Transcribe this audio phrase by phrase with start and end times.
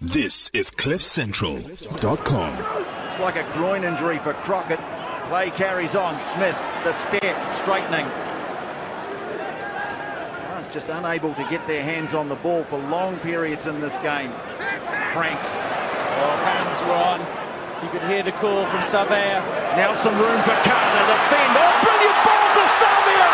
[0.00, 2.52] This is CliffCentral.com.
[3.08, 4.78] It's like a groin injury for Crockett.
[5.28, 6.20] Play carries on.
[6.36, 8.04] Smith, the step, straightening.
[10.44, 13.96] France just unable to get their hands on the ball for long periods in this
[14.04, 14.28] game.
[15.16, 15.48] Franks.
[15.48, 17.24] Oh, hands were on.
[17.82, 19.40] You could hear the call from Savea.
[19.80, 21.04] Now some room for Carter.
[21.08, 21.56] The fend.
[21.56, 23.32] Oh, brilliant ball to Savea.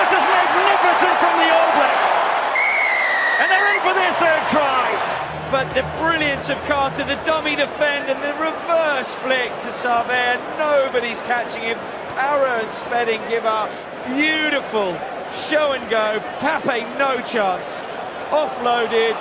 [0.00, 2.08] This is magnificent from the All Blacks.
[3.44, 4.83] And they're in for their third try.
[5.54, 10.34] But the brilliance of Carter, the dummy defend and the reverse flick to Savea.
[10.58, 11.78] Nobody's catching him.
[12.16, 13.70] Parra and Spedding give up.
[14.04, 14.98] Beautiful
[15.32, 16.18] show and go.
[16.40, 17.78] Pape, no chance.
[18.34, 19.14] Offloaded,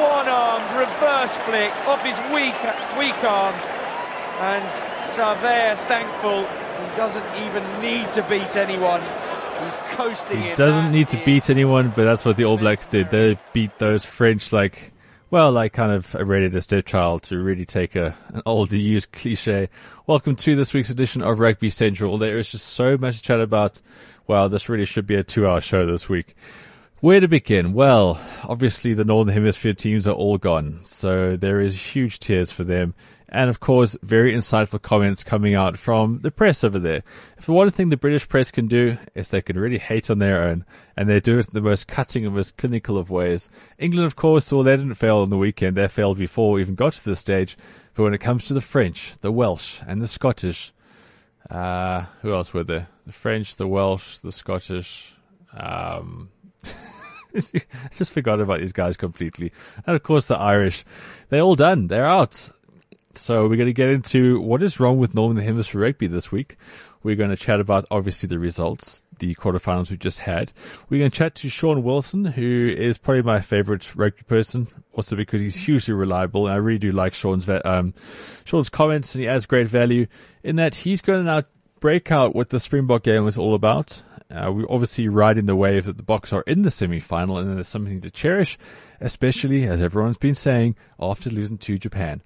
[0.00, 2.56] one armed, reverse flick off his weak,
[2.96, 3.54] weak arm.
[4.40, 4.64] And
[5.02, 9.02] Savea thankful he doesn't even need to beat anyone.
[9.62, 12.86] He's coasting He it doesn't need to beat anyone, but that's what the All Blacks
[12.86, 13.10] did.
[13.10, 14.93] They beat those French like,
[15.34, 19.10] well, like kind of a ready to stepchild to really take a an old used
[19.10, 19.68] cliche.
[20.06, 22.18] Welcome to this week's edition of Rugby Central.
[22.18, 23.80] There is just so much to chat about.
[24.28, 26.36] Wow, this really should be a two-hour show this week.
[27.00, 27.72] Where to begin?
[27.72, 32.62] Well, obviously the Northern Hemisphere teams are all gone, so there is huge tears for
[32.62, 32.94] them.
[33.28, 37.02] And of course, very insightful comments coming out from the press over there.
[37.36, 40.18] If the one thing the British press can do is they can really hate on
[40.18, 40.64] their own,
[40.96, 43.48] and they do it in the most cutting and most clinical of ways.
[43.78, 45.76] England, of course, well, they didn't fail on the weekend.
[45.76, 47.56] They failed before we even got to this stage.
[47.94, 50.72] But when it comes to the French, the Welsh, and the Scottish,
[51.50, 52.88] uh, who else were there?
[53.06, 55.14] The French, the Welsh, the Scottish,
[55.52, 56.30] um,
[57.34, 57.40] I
[57.94, 59.52] just forgot about these guys completely.
[59.86, 60.84] And of course the Irish.
[61.28, 61.88] They're all done.
[61.88, 62.50] They're out.
[63.18, 66.56] So we're going to get into what is wrong with Northern Hemisphere rugby this week.
[67.02, 70.52] We're going to chat about obviously the results, the quarterfinals we just had.
[70.88, 75.16] We're going to chat to Sean Wilson, who is probably my favorite rugby person, also
[75.16, 76.46] because he's hugely reliable.
[76.46, 77.94] And I really do like Sean's, um,
[78.44, 80.06] Sean's comments and he adds great value
[80.42, 81.42] in that he's going to now
[81.80, 84.02] break out what the Springbok game was all about.
[84.30, 87.68] Uh, we're obviously riding the wave that the Boks are in the semi-final and there's
[87.68, 88.58] something to cherish,
[89.00, 92.22] especially as everyone's been saying after losing to Japan.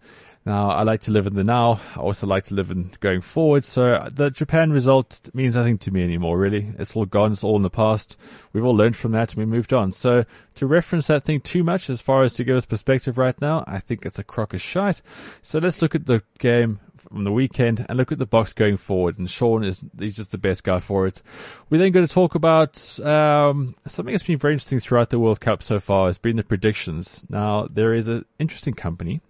[0.49, 1.79] Now, I like to live in the now.
[1.95, 3.67] I also like to live in going forward.
[3.67, 6.73] So the Japan result means nothing to me anymore, really.
[6.79, 7.33] It's all gone.
[7.33, 8.17] It's all in the past.
[8.55, 9.93] We've all learned from that and we moved on.
[9.93, 13.39] So to reference that thing too much as far as to give us perspective right
[13.43, 15.03] now, I think it's a crock of shite.
[15.43, 18.79] So let's look at the game from the weekend and look at the Boks going
[18.79, 19.19] forward.
[19.19, 21.21] And Sean is, he's just the best guy for it.
[21.69, 25.41] We're then going to talk about, um, something that's been very interesting throughout the World
[25.41, 27.23] Cup so far has been the predictions.
[27.29, 29.21] Now, there is an interesting company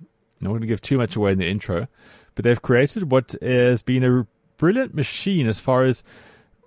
[0.41, 1.89] not going to give too much away in the intro,
[2.35, 4.27] but they've created what has been a
[4.57, 6.03] brilliant machine as far as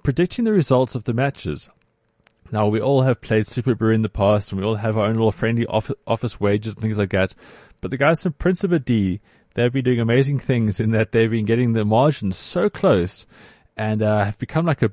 [0.04, 1.70] predicting the results of the matches.
[2.52, 5.14] Now, we all have played Superbru in the past, and we all have our own
[5.14, 7.34] little friendly office, wages and things like that.
[7.80, 9.22] But the guys from Principe D,
[9.54, 13.26] they've been doing amazing things in that they've been getting the margins so close
[13.78, 14.92] and uh, have become like a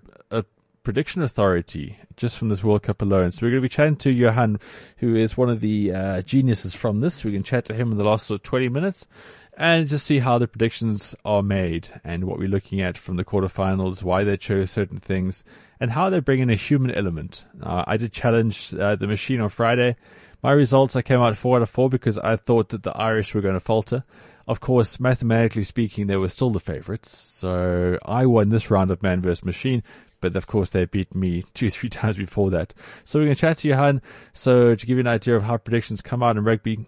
[0.89, 3.31] prediction authority just from this World Cup alone.
[3.31, 4.59] So we're going to be chatting to Johan,
[4.97, 7.23] who is one of the uh, geniuses from this.
[7.23, 9.07] We can chat to him in the last sort of 20 minutes
[9.55, 13.25] and just see how the predictions are made and what we're looking at from the
[13.25, 15.45] quarterfinals, why they chose certain things,
[15.79, 17.45] and how they bring in a human element.
[17.63, 19.95] Uh, I did challenge uh, the machine on Friday.
[20.43, 23.35] My results, I came out four out of four because I thought that the Irish
[23.35, 24.05] were going to falter.
[24.47, 27.11] Of course, mathematically speaking, they were still the favourites.
[27.11, 29.83] So I won this round of man versus machine
[30.21, 32.75] but of course they beat me two, three times before that.
[33.05, 34.03] So we're going to chat to Johan.
[34.33, 36.87] So to give you an idea of how predictions come out in rugby,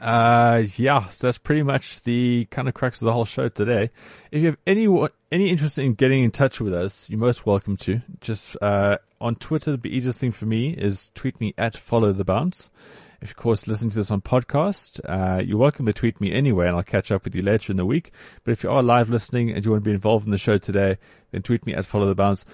[0.00, 3.90] uh, yeah, so that's pretty much the kind of crux of the whole show today.
[4.30, 4.88] If you have any,
[5.30, 8.02] any interest in getting in touch with us, you're most welcome to.
[8.20, 12.24] Just, uh, on Twitter, the easiest thing for me is tweet me at follow the
[12.24, 12.70] bounce.
[13.24, 16.66] If, of course, listening to this on podcast, uh, you're welcome to tweet me anyway,
[16.66, 18.12] and I'll catch up with you later in the week.
[18.44, 20.58] But if you are live listening and you want to be involved in the show
[20.58, 20.98] today,
[21.30, 22.44] then tweet me at follow the bounce.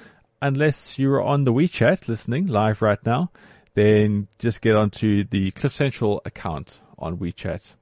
[0.40, 3.32] Unless you're on the WeChat listening live right now,
[3.74, 7.74] then just get onto the Cliff Central account on WeChat.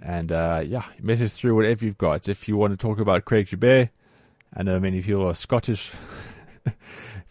[0.00, 2.28] And, uh, yeah, message through whatever you've got.
[2.28, 3.88] If you want to talk about Craig Joubert,
[4.56, 5.90] I know many people are Scottish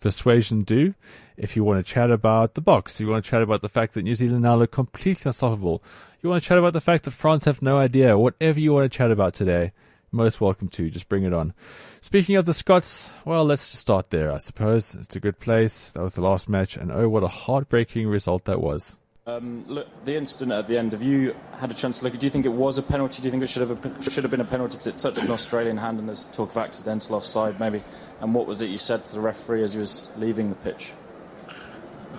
[0.01, 0.95] persuasion do.
[1.37, 3.93] If you want to chat about the Boks, you want to chat about the fact
[3.93, 5.83] that New Zealand now look completely unstoppable.
[6.21, 8.17] You want to chat about the fact that France have no idea.
[8.17, 9.71] Whatever you want to chat about today,
[10.11, 10.89] most welcome to.
[10.89, 11.53] Just bring it on.
[12.01, 14.95] Speaking of the Scots, well, let's just start there, I suppose.
[14.95, 15.91] It's a good place.
[15.91, 18.97] That was the last match, and oh, what a heartbreaking result that was.
[19.27, 20.93] Um, look, the incident at the end.
[20.93, 22.17] Have you had a chance to look?
[22.17, 23.21] Do you think it was a penalty?
[23.21, 25.29] Do you think it should have should have been a penalty because it touched an
[25.29, 27.83] Australian hand and there's talk of accidental offside, maybe?
[28.21, 30.93] And what was it you said to the referee as he was leaving the pitch?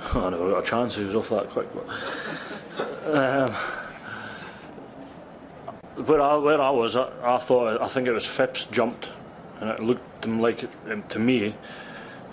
[0.14, 0.96] I never got a chance.
[0.96, 1.66] He was off that quick.
[1.72, 1.86] But,
[3.14, 3.50] um,
[6.06, 9.08] where I, where I was, I, I thought I think it was Phipps jumped,
[9.60, 11.54] and it looked like um, to me.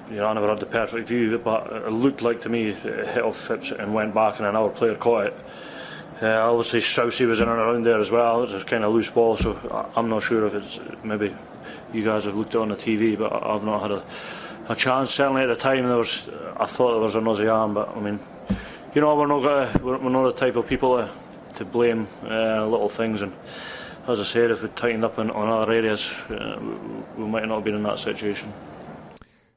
[0.10, 3.08] You know, I never had the perfect view, but it looked like to me it
[3.08, 5.34] hit off Phipps and went back, and another player caught it.
[6.22, 8.44] Uh, obviously, Sousey was in and around there as well.
[8.44, 11.36] It was kind of loose ball, so I'm not sure if it's maybe
[11.92, 14.04] you guys have looked it on the TV, but I've not had a,
[14.68, 15.12] a chance.
[15.12, 16.28] Certainly at the time, there was
[16.58, 18.20] I thought there was a Aussie arm, but I mean,
[18.94, 21.10] you know, we're not gonna, we're, we're not the type of people to,
[21.56, 23.22] to blame uh, little things.
[23.22, 23.34] And
[24.08, 27.48] as I said, if we tightened up in, on other areas, uh, we, we might
[27.48, 28.54] not have been in that situation.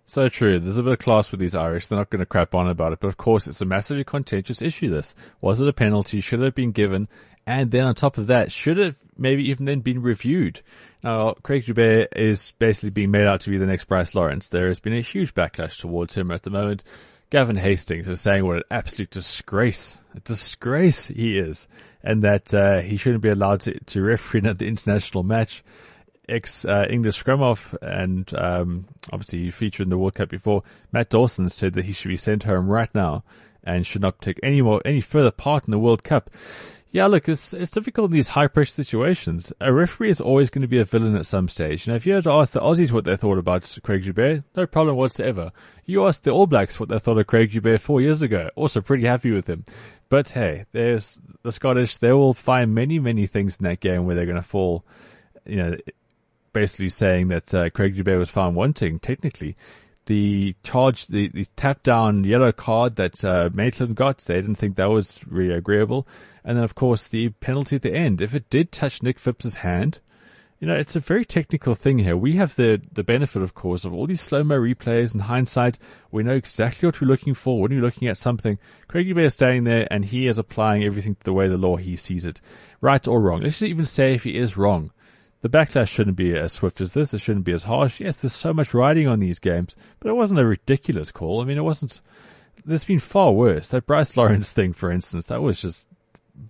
[0.07, 0.59] So true.
[0.59, 1.87] There's a bit of class with these Irish.
[1.87, 3.01] They're not going to crap on about it.
[3.01, 5.15] But of course, it's a massively contentious issue, this.
[5.43, 6.21] Was it a penalty?
[6.21, 7.09] Should it have been given?
[7.47, 10.63] And then on top of that, should it maybe even then been reviewed?
[11.03, 14.49] Now, Craig Joubert is basically being made out to be the next Bryce Lawrence.
[14.49, 16.83] There has been a huge backlash towards him at the moment.
[17.31, 21.69] Gavin Hastings is saying what an absolute disgrace, a disgrace he is,
[22.03, 25.63] and that uh, he shouldn't be allowed to, to referee at the international match
[26.29, 30.63] ex uh, English scrum off, and um, obviously featured in the World Cup before.
[30.93, 33.25] Matt Dawson said that he should be sent home right now
[33.65, 36.31] and should not take any more any further part in the World Cup.
[36.91, 39.53] Yeah, look, it's it's difficult in these high pressure situations.
[39.61, 41.87] A referee is always going to be a villain at some stage.
[41.87, 44.67] And if you had to ask the Aussies what they thought about Craig Joubert, no
[44.67, 45.53] problem whatsoever.
[45.85, 48.81] You asked the All Blacks what they thought of Craig Joubert four years ago, also
[48.81, 49.67] pretty happy with him.
[50.09, 51.99] But hey, there's the Scottish.
[51.99, 54.85] They will find many, many things in that game where they're going to fall,
[55.45, 55.77] you know,
[56.55, 58.99] basically saying that uh, Craig Joubert was found wanting.
[58.99, 59.57] Technically,
[60.09, 64.77] the charge, the, the tap down yellow card that uh, Maitland got, they didn't think
[64.77, 66.09] that was really agreeable.
[66.43, 68.21] And then, of course, the penalty at the end.
[68.21, 70.01] If it did touch Nick Phipps's hand,
[70.61, 72.17] you know, it's a very technical thing here.
[72.17, 75.79] We have the, the benefit, of course, of all these slow-mo replays and hindsight.
[76.11, 78.59] We know exactly what we're looking for when you're looking at something.
[78.89, 81.77] Craig Joubert is standing there and he is applying everything to the way the law
[81.77, 82.41] he sees it.
[82.81, 83.43] Right or wrong.
[83.43, 84.91] Let's just even say if he is wrong.
[85.41, 87.15] The backlash shouldn't be as swift as this.
[87.15, 88.01] It shouldn't be as harsh.
[88.01, 91.41] Yes, there's so much riding on these games, but it wasn't a ridiculous call.
[91.41, 92.01] I mean, it wasn't,
[92.65, 93.69] there's been far worse.
[93.69, 95.87] That Bryce Lawrence thing, for instance, that was just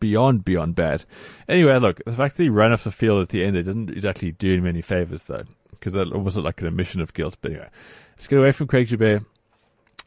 [0.01, 1.05] beyond, beyond bad.
[1.49, 3.91] Anyway, look, the fact that he ran off the field at the end, they didn't
[3.91, 7.37] exactly do him any favors though, because that wasn't like an admission of guilt.
[7.43, 7.69] But anyway,
[8.13, 9.23] let's get away from Craig Joubert.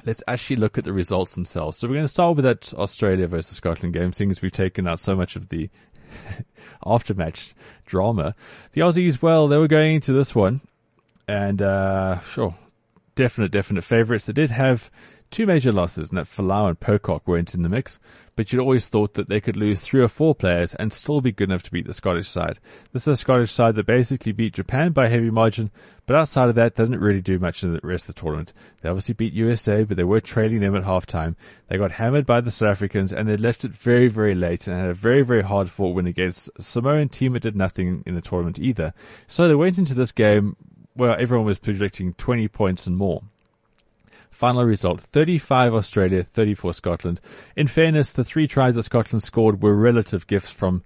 [0.04, 1.78] Let's actually look at the results themselves.
[1.78, 4.88] So we're going to start with that Australia versus Scotland game, seeing as we've taken
[4.88, 5.70] out so much of the
[6.86, 7.54] after-match
[7.86, 8.36] drama.
[8.74, 10.62] The Aussies, well, they were going into this one,
[11.28, 12.56] and uh, sure,
[13.16, 14.26] definite, definite favourites.
[14.26, 14.90] They did have
[15.32, 18.00] two major losses, and that Folau and Pocock weren't in the mix,
[18.36, 21.32] but you'd always thought that they could lose three or four players and still be
[21.32, 22.60] good enough to beat the Scottish side.
[22.92, 25.72] This is a Scottish side that basically beat Japan by a heavy margin,
[26.06, 28.54] but outside of that, they didn't really do much in the rest of the tournament.
[28.82, 31.36] They obviously beat USA, but they were trailing them at halftime.
[31.68, 34.80] They got hammered by the South Africans, and they left it very, very late and
[34.80, 38.22] had a very, very hard fought win against Samoan team that did nothing in the
[38.22, 38.94] tournament either.
[39.28, 40.58] So they went into this game
[40.94, 43.24] where everyone was predicting 20 points and more.
[44.42, 47.22] Final result 35 Australia, 34 Scotland.
[47.56, 50.84] In fairness, the three tries that Scotland scored were relative gifts from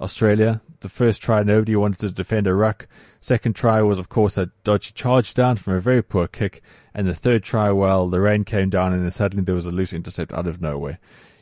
[0.00, 0.60] Australia.
[0.80, 2.88] The first try, nobody wanted to defend a ruck.
[3.20, 6.62] Second try was, of course, a dodgy charge down from a very poor kick.
[6.94, 9.70] And the third try, well, the rain came down and then suddenly there was a
[9.70, 10.98] loose intercept out of nowhere.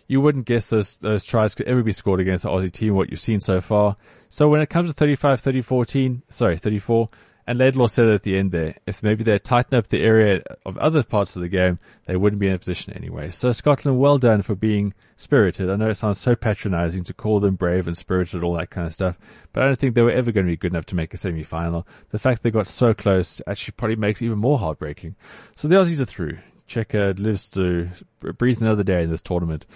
[0.07, 3.09] You wouldn't guess those, those tries could ever be scored against the Aussie team, what
[3.09, 3.97] you've seen so far.
[4.29, 7.09] So when it comes to 35, 30, 14, sorry, 34,
[7.47, 10.79] and Laidlaw said at the end there, if maybe they tighten up the area of
[10.79, 13.31] other parts of the game, they wouldn't be in a position anyway.
[13.31, 15.69] So Scotland, well done for being spirited.
[15.69, 18.87] I know it sounds so patronizing to call them brave and spirited, all that kind
[18.87, 19.19] of stuff,
[19.53, 21.17] but I don't think they were ever going to be good enough to make a
[21.17, 21.87] semi-final.
[22.11, 25.17] The fact they got so close actually probably makes it even more heartbreaking.
[25.55, 26.39] So the Aussies are through.
[26.67, 29.67] Cheika lives to breathe another day in this tournament.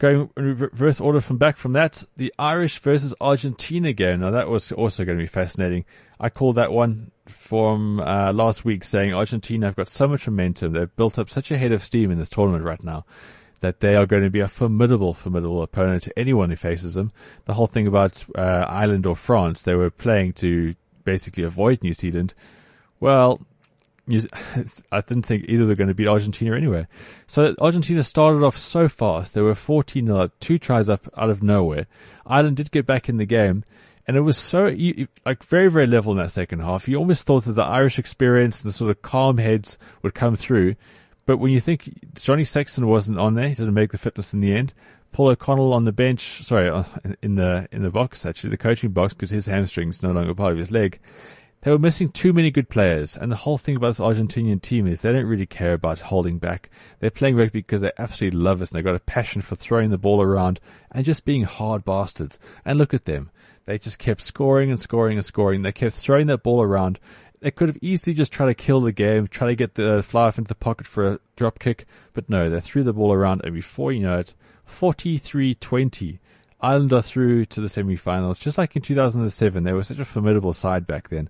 [0.00, 4.20] Going in reverse order from back from that, the Irish versus Argentina game.
[4.20, 5.84] Now that was also going to be fascinating.
[6.18, 10.72] I called that one from uh, last week saying Argentina have got so much momentum.
[10.72, 13.04] They've built up such a head of steam in this tournament right now
[13.60, 17.12] that they are going to be a formidable, formidable opponent to anyone who faces them.
[17.44, 21.92] The whole thing about uh, Ireland or France, they were playing to basically avoid New
[21.92, 22.32] Zealand.
[23.00, 23.38] Well,
[24.92, 26.86] I didn't think either were going to beat Argentina anyway.
[27.26, 29.34] So Argentina started off so fast.
[29.34, 31.86] They were 14 0 two tries up out of nowhere.
[32.26, 33.64] Ireland did get back in the game,
[34.06, 34.74] and it was so,
[35.24, 36.88] like, very, very level in that second half.
[36.88, 40.36] You almost thought that the Irish experience and the sort of calm heads would come
[40.36, 40.76] through.
[41.26, 44.40] But when you think Johnny Sexton wasn't on there, he didn't make the fitness in
[44.40, 44.74] the end.
[45.12, 46.84] Paul O'Connell on the bench, sorry, uh,
[47.20, 50.52] in the, in the box, actually, the coaching box, because his hamstring's no longer part
[50.52, 51.00] of his leg
[51.62, 54.86] They were missing too many good players, and the whole thing about this Argentinian team
[54.86, 56.70] is they don't really care about holding back.
[57.00, 59.90] They're playing rugby because they absolutely love it, and they've got a passion for throwing
[59.90, 60.58] the ball around
[60.90, 62.38] and just being hard bastards.
[62.64, 63.30] And look at them.
[63.66, 65.60] They just kept scoring and scoring and scoring.
[65.60, 66.98] They kept throwing that ball around.
[67.40, 70.02] They could have easily just tried to kill the game, try to get the uh,
[70.02, 73.12] fly off into the pocket for a drop kick, but no, they threw the ball
[73.12, 74.34] around, and before you know it,
[74.66, 76.20] 43-20
[76.62, 79.64] Ireland are through to the semi-finals, just like in 2007.
[79.64, 81.28] They were such a formidable side back then.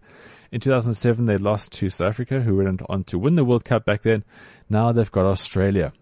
[0.52, 3.84] In 2007, they lost to South Africa, who went on to win the World Cup
[3.84, 4.25] back then.
[4.68, 5.92] Now they've got Australia.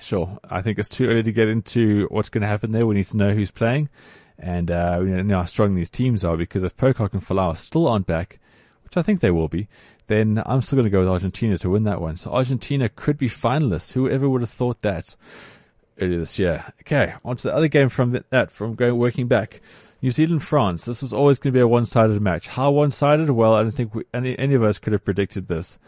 [0.00, 2.86] Sure, I think it's too early to get into what's going to happen there.
[2.86, 3.88] We need to know who's playing
[4.38, 6.36] and uh, you know how strong these teams are.
[6.36, 8.38] Because if Pocock and Folau still aren't back,
[8.84, 9.68] which I think they will be,
[10.06, 12.16] then I'm still going to go with Argentina to win that one.
[12.16, 13.92] So Argentina could be finalists.
[13.92, 15.16] Whoever would have thought that?
[16.00, 16.64] Earlier this year.
[16.80, 19.60] Okay, on to the other game from that, from going working back.
[20.02, 20.84] New Zealand France.
[20.84, 22.48] This was always going to be a one-sided match.
[22.48, 23.30] How one-sided?
[23.30, 25.78] Well, I don't think we, any any of us could have predicted this.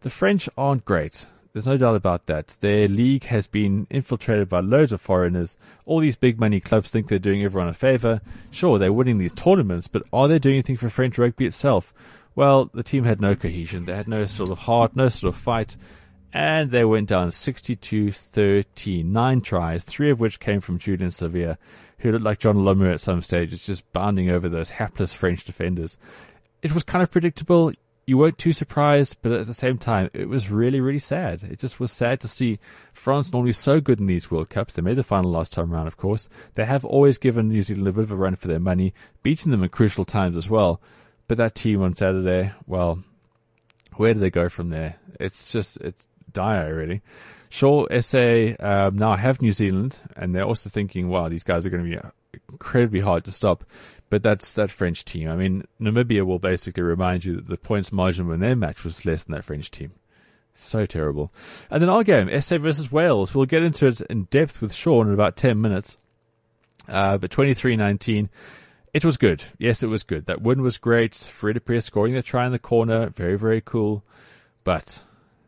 [0.00, 1.26] The French aren't great.
[1.52, 2.48] There's no doubt about that.
[2.58, 5.56] Their league has been infiltrated by loads of foreigners.
[5.86, 8.20] All these big money clubs think they're doing everyone a favor.
[8.50, 11.94] Sure, they're winning these tournaments, but are they doing anything for French rugby itself?
[12.34, 13.84] Well, the team had no cohesion.
[13.84, 15.76] They had no sort of heart, no sort of fight
[16.34, 19.04] and they went down 62-13.
[19.04, 21.56] Nine tries, three of which came from Julian Savea,
[21.98, 25.96] who looked like Jonah Lomu at some stages, just bounding over those hapless French defenders.
[26.60, 27.72] It was kind of predictable.
[28.06, 31.44] You weren't too surprised, but at the same time, it was really, really sad.
[31.44, 32.58] It just was sad to see
[32.92, 34.72] France normally so good in these World Cups.
[34.72, 36.28] They made the final last time around, of course.
[36.54, 39.52] They have always given New Zealand a bit of a run for their money, beating
[39.52, 40.82] them in crucial times as well.
[41.28, 43.04] But that team on Saturday, well,
[43.94, 44.96] where do they go from there?
[45.20, 47.00] It's just, it's, dire, really.
[47.48, 51.70] Sure, SA um, now have New Zealand, and they're also thinking, wow, these guys are
[51.70, 52.08] going to be
[52.50, 53.64] incredibly hard to stop.
[54.10, 55.30] But that's that French team.
[55.30, 59.06] I mean, Namibia will basically remind you that the points margin when their match was
[59.06, 59.92] less than that French team.
[60.54, 61.32] So terrible.
[61.70, 63.34] And then our game, SA versus Wales.
[63.34, 65.96] We'll get into it in depth with Sean in about 10 minutes.
[66.88, 68.28] Uh, but 23-19,
[68.92, 69.42] it was good.
[69.58, 70.26] Yes, it was good.
[70.26, 71.14] That win was great.
[71.14, 73.10] Fourie du Preez scoring the try in the corner.
[73.10, 74.04] Very, very cool.
[74.62, 75.02] But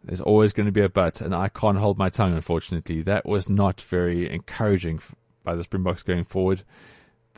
[0.06, 3.02] there's always going to be a but, and I can't hold my tongue, unfortunately.
[3.02, 5.00] That was not very encouraging
[5.42, 6.62] by the Springboks going forward.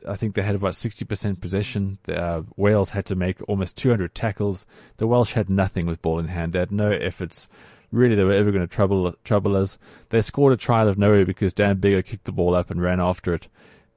[0.06, 1.98] I think they had about 60% possession.
[2.04, 4.66] The, uh, Wales had to make almost 200 tackles.
[4.98, 6.52] The Welsh had nothing with ball in hand.
[6.52, 7.48] They had no efforts.
[7.90, 9.78] Really, they were ever going to trouble, trouble us.
[10.10, 13.00] They scored a out of nowhere because Dan Biggar kicked the ball up and ran
[13.00, 13.48] after it.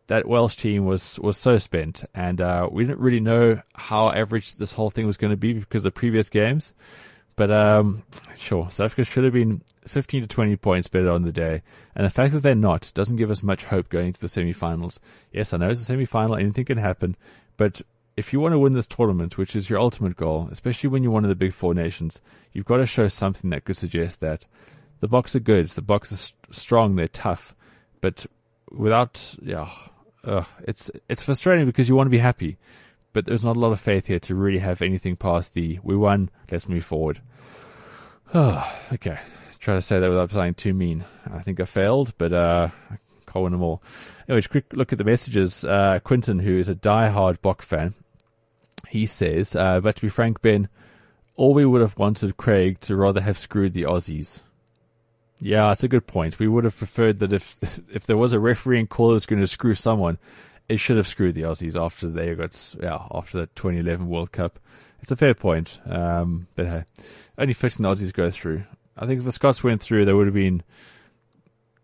[0.08, 4.56] That Welsh team was, was so spent, and uh, we didn't really know how average
[4.56, 6.74] this whole thing was going to be because of the previous games.
[7.36, 8.04] But um,
[8.36, 11.62] sure, South Africa should have been 15 to 20 points better on the day.
[11.96, 15.00] And the fact that they're not doesn't give us much hope going to the semi-finals.
[15.32, 17.16] Yes, I know it's a semi-final, anything can happen.
[17.58, 17.82] But
[18.18, 21.12] if you want to win this tournament, which is your ultimate goal, especially when you're
[21.12, 22.20] one of the big four nations,
[22.52, 24.48] you've got to show something that could suggest that.
[25.00, 25.70] The Boks are good.
[25.70, 26.96] The Boks are strong.
[26.96, 27.56] They're tough.
[28.02, 28.26] But
[28.70, 29.70] without, yeah,
[30.24, 32.58] uh, it's, it's frustrating because you want to be happy
[33.14, 35.96] but there's not a lot of faith here to really have anything past the we
[35.96, 37.22] won, let's move forward.
[38.34, 39.20] Okay.
[39.60, 41.06] Try to say that without sounding too mean.
[41.32, 42.98] I think I failed, but uh, I
[43.32, 43.84] can't win them all.
[44.28, 45.64] Anyways, quick look at the messages.
[45.64, 47.94] Uh, Quinton, who is a die-hard Bok fan,
[48.90, 50.68] he says, uh, but to be frank, Ben,
[51.36, 54.42] all we would have wanted Craig to rather have screwed the Aussies.
[55.40, 56.40] Yeah, that's a good point.
[56.40, 57.58] We would have preferred that if
[57.94, 60.18] if there was a refereeing call that was going to screw someone,
[60.70, 64.60] it should have screwed the Aussies after they got yeah after the 2011 World Cup.
[65.02, 66.84] It's a fair point, um, but hey,
[67.38, 68.64] only 15 Aussies go through.
[68.98, 70.64] I think if the Scots went through, they would have been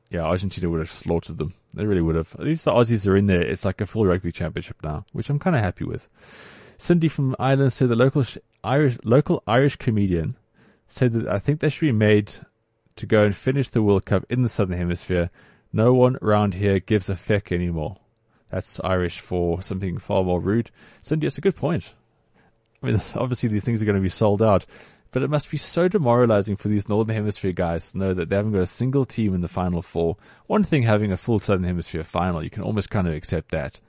[0.09, 1.53] yeah Argentina would have slaughtered them.
[1.73, 2.35] They really would have.
[2.35, 3.41] At least the Aussies are in there.
[3.41, 6.07] It's like a full rugby championship now, which I'm kind of happy with.
[6.77, 8.23] Cindy from Ireland said the local
[8.63, 10.37] Irish local Irish comedian
[10.87, 12.33] said that I think they should be made
[12.95, 15.29] to go and finish the World Cup in the Southern Hemisphere.
[15.73, 17.97] No one around here gives a feck anymore.
[18.49, 20.71] That's Irish for something far more rude.
[21.01, 21.93] So it's a good point.
[22.81, 24.65] I mean, obviously these things are going to be sold out,
[25.11, 28.35] but it must be so demoralizing for these Northern Hemisphere guys to know that they
[28.35, 30.17] haven't got a single team in the Final Four.
[30.47, 33.79] One thing having a full Southern Hemisphere final, you can almost kind of accept that,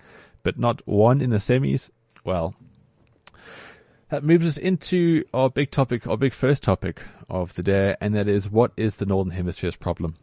[0.43, 1.91] but not one in the semis.
[2.25, 2.55] Well,
[4.09, 8.15] that moves us into our big topic, our big first topic of the day, and
[8.15, 10.17] that is what is the Northern Hemisphere's problem?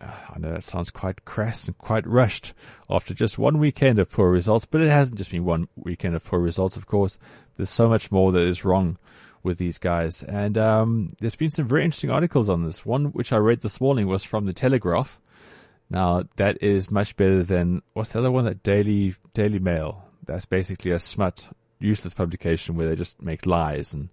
[0.34, 2.52] I know that sounds quite crass and quite rushed
[2.90, 6.24] after just one weekend of poor results, but it hasn't just been one weekend of
[6.24, 7.18] poor results, of course.
[7.56, 8.98] There's so much more that is wrong
[9.42, 10.22] with these guys.
[10.22, 12.84] And um, there's been some very interesting articles on this.
[12.84, 15.20] One which I read this morning was from the Telegraph.
[15.90, 18.44] Now that is much better than what's the other one?
[18.44, 20.04] That Daily Daily Mail.
[20.26, 24.10] That's basically a smut useless publication where they just make lies and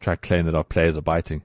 [0.00, 1.42] try to claim that our players are biting.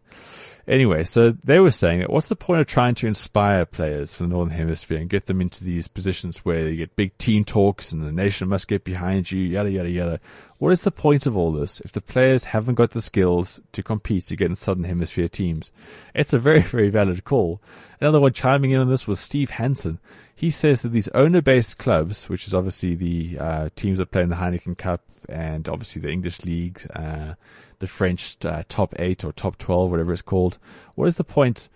[0.68, 4.26] Anyway, so they were saying that what's the point of trying to inspire players from
[4.26, 7.94] the Northern Hemisphere and get them into these positions where you get big team talks
[7.94, 10.20] and the nation must get behind you, yada, yada, yada.
[10.60, 13.82] What is the point of all this if the players haven't got the skills to
[13.82, 15.72] compete against Southern Hemisphere teams?
[16.14, 17.62] It's a very, very valid call.
[18.02, 20.00] Another one chiming in on this was Steve Hansen.
[20.36, 24.30] He says that these owner-based clubs, which is obviously the uh, teams that play in
[24.30, 27.34] the Heineken Cup and obviously the English League, uh,
[27.80, 30.57] the French uh, top eight or top 12, whatever it's called.
[30.96, 31.70] What is the point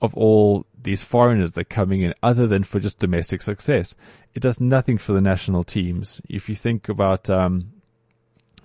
[0.00, 3.94] of all these foreigners that are coming in other than for just domestic success?
[4.34, 6.20] It does nothing for the national teams.
[6.28, 7.72] If you think about, um,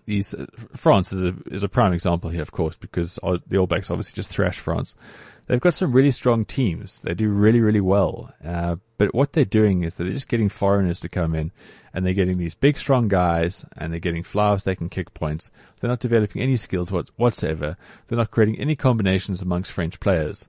[0.08, 3.68] these, uh, France is a, is a prime example here, of course, because the All
[3.68, 4.96] Blacks obviously just thrash France.
[5.46, 7.02] They've got some really strong teams.
[7.02, 8.34] They do really, really well.
[8.44, 11.52] Uh, but what they're doing is they're just getting foreigners to come in
[11.94, 15.52] and they're getting these big, strong guys and they're getting flyers they can kick points.
[15.80, 17.78] They're not developing any skills whatsoever.
[18.08, 20.48] They're not creating any combinations amongst French players.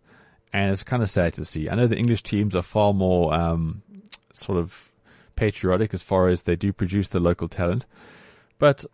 [0.52, 1.68] And it's kind of sad to see.
[1.68, 3.82] I know the English teams are far more, um,
[4.32, 4.90] sort of
[5.36, 7.86] patriotic as far as they do produce the local talent.
[8.58, 8.84] But,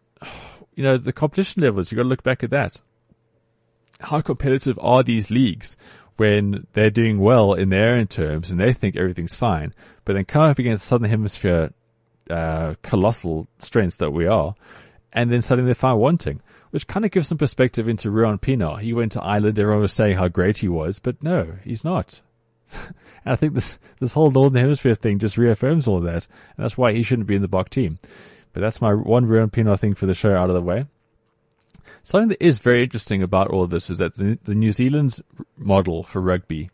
[0.74, 2.80] you know, the competition levels, you've got to look back at that
[4.00, 5.76] how competitive are these leagues
[6.16, 10.24] when they're doing well in their own terms and they think everything's fine, but then
[10.24, 11.72] come up against Southern Hemisphere
[12.30, 14.54] uh, colossal strengths that we are,
[15.12, 16.40] and then suddenly they're find wanting,
[16.70, 18.80] which kind of gives some perspective into Ruan Pienaar.
[18.80, 22.20] He went to Ireland, everyone was saying how great he was, but no, he's not.
[22.72, 22.94] and
[23.26, 26.26] I think this this whole Northern Hemisphere thing just reaffirms all of that,
[26.56, 27.98] and that's why he shouldn't be in the Bok team.
[28.54, 30.86] But that's my one Ruan Pienaar thing for the show out of the way.
[32.02, 35.20] Something that is very interesting about all of this is that the, the New Zealand
[35.58, 36.70] model for rugby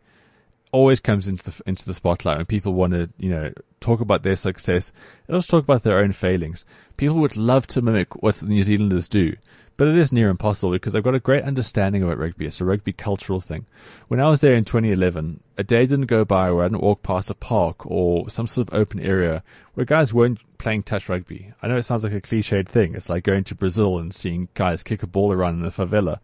[0.71, 4.23] always comes into the, into the spotlight when people want to, you know, talk about
[4.23, 4.93] their success
[5.27, 6.63] and also talk about their own failings.
[6.95, 9.35] People would love to mimic what the New Zealanders do.
[9.77, 12.45] But it is near impossible because I've got a great understanding about rugby.
[12.45, 13.65] It's a rugby cultural thing.
[14.07, 17.01] When I was there in 2011, a day didn't go by where I didn't walk
[17.01, 21.53] past a park or some sort of open area where guys weren't playing touch rugby.
[21.61, 22.93] I know it sounds like a cliched thing.
[22.93, 26.19] It's like going to Brazil and seeing guys kick a ball around in the favela.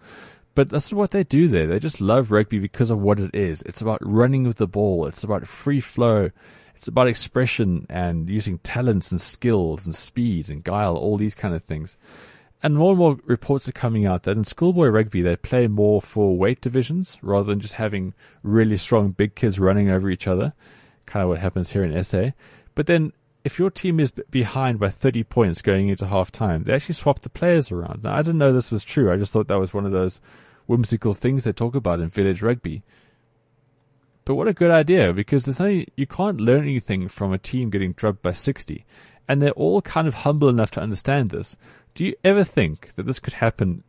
[0.53, 1.67] But that's what they do there.
[1.67, 3.61] They just love rugby because of what it is.
[3.63, 5.05] It's about running with the ball.
[5.05, 6.31] It's about free flow.
[6.75, 11.55] It's about expression and using talents and skills and speed and guile, all these kind
[11.55, 11.97] of things.
[12.63, 16.01] And more and more reports are coming out that in schoolboy rugby, they play more
[16.01, 20.53] for weight divisions rather than just having really strong big kids running over each other.
[21.05, 22.31] Kind of what happens here in SA.
[22.73, 26.73] But then if your team is behind by 30 points going into half time, they
[26.73, 28.03] actually swap the players around.
[28.03, 29.11] Now, I didn't know this was true.
[29.11, 30.19] I just thought that was one of those
[30.65, 32.83] whimsical things they talk about in village rugby.
[34.25, 37.69] But what a good idea because there's no, you can't learn anything from a team
[37.69, 38.85] getting drubbed by 60.
[39.29, 41.55] And they're all kind of humble enough to understand this.
[41.97, 43.83] Do you ever think that this could happen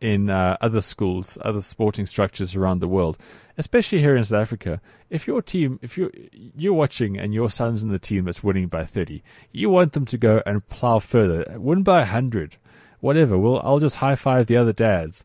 [0.00, 3.18] in uh, other schools, other sporting structures around the world,
[3.56, 4.80] especially here in South Africa?
[5.10, 8.68] If your team, if you're you're watching and your son's in the team that's winning
[8.68, 12.58] by thirty, you want them to go and plow further, win by hundred,
[13.00, 13.36] whatever.
[13.36, 15.24] Well, I'll just high five the other dads.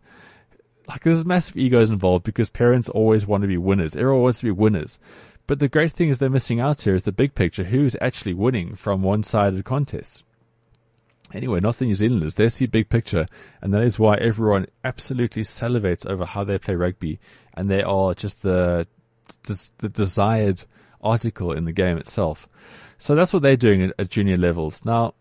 [0.87, 3.95] Like there's massive egos involved because parents always want to be winners.
[3.95, 4.97] Everyone wants to be winners.
[5.45, 7.65] But the great thing is they're missing out here is the big picture.
[7.65, 10.23] Who's actually winning from one-sided contests?
[11.31, 12.35] Anyway, not the New Zealanders.
[12.35, 13.27] They see big picture,
[13.61, 17.19] and that is why everyone absolutely salivates over how they play rugby,
[17.55, 18.87] and they are just the
[19.43, 20.63] the, the desired
[21.01, 22.47] article in the game itself.
[22.97, 24.85] So that's what they're doing at, at junior levels.
[24.85, 25.15] Now,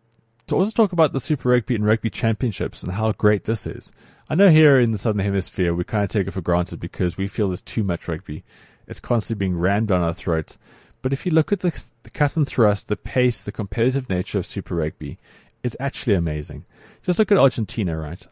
[0.49, 3.91] to also talk about the Super Rugby and Rugby Championships and how great this is.
[4.29, 7.17] I know here in the Southern Hemisphere we kind of take it for granted because
[7.17, 8.45] we feel there's too much rugby.
[8.87, 10.59] It's constantly being rammed down our throats.
[11.01, 14.39] But if you look at the, the cut and thrust, the pace, the competitive nature
[14.39, 15.19] of Super Rugby,
[15.63, 16.65] it's actually amazing.
[17.03, 18.27] Just look at Argentina, right?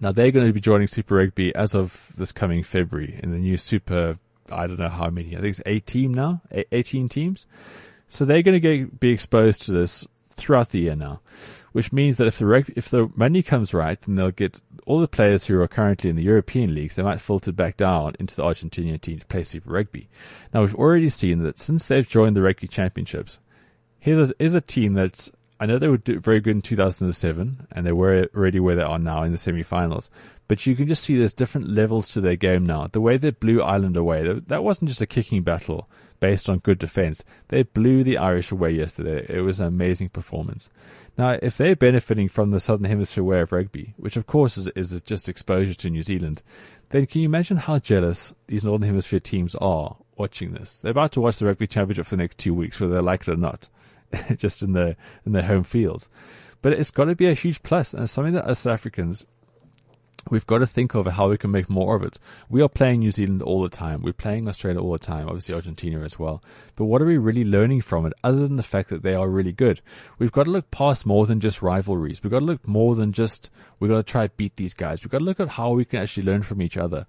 [0.00, 3.38] Now they're going to be joining Super Rugby as of this coming February in the
[3.38, 4.18] new Super.
[4.50, 5.36] I don't know how many.
[5.36, 6.40] I think it's 18 now,
[6.72, 7.46] 18 teams.
[8.06, 11.20] So they're going to get, be exposed to this throughout the year now,
[11.72, 15.00] which means that if the reg- if the money comes right, then they'll get all
[15.00, 16.94] the players who are currently in the European leagues.
[16.94, 20.08] They might filter back down into the Argentinian team to play Super Rugby.
[20.54, 23.38] Now we've already seen that since they've joined the Rugby Championships,
[23.98, 27.86] here's a, here's a team that's I know they were very good in 2007, and
[27.86, 30.08] they were already where they are now in the semi-finals.
[30.46, 32.86] But you can just see there's different levels to their game now.
[32.86, 35.88] The way they blew Ireland away, that wasn't just a kicking battle
[36.20, 37.22] based on good defense.
[37.48, 39.26] They blew the Irish away yesterday.
[39.28, 40.70] It was an amazing performance.
[41.16, 44.68] Now, if they're benefiting from the Southern Hemisphere way of rugby, which of course is,
[44.68, 46.42] is just exposure to New Zealand,
[46.90, 50.76] then can you imagine how jealous these Northern Hemisphere teams are watching this?
[50.76, 53.22] They're about to watch the Rugby Championship for the next two weeks, whether they like
[53.22, 53.68] it or not.
[54.36, 56.08] just in their in their home fields.
[56.60, 59.24] But it's got to be a huge plus and something that us Africans
[60.30, 62.18] we've got to think of how we can make more of it.
[62.48, 64.02] We are playing New Zealand all the time.
[64.02, 66.42] We're playing Australia all the time, obviously Argentina as well.
[66.76, 69.28] But what are we really learning from it other than the fact that they are
[69.28, 69.80] really good?
[70.18, 72.22] We've got to look past more than just rivalries.
[72.22, 75.02] We've got to look more than just, we've got to try to beat these guys.
[75.02, 77.06] We've got to look at how we can actually learn from each other.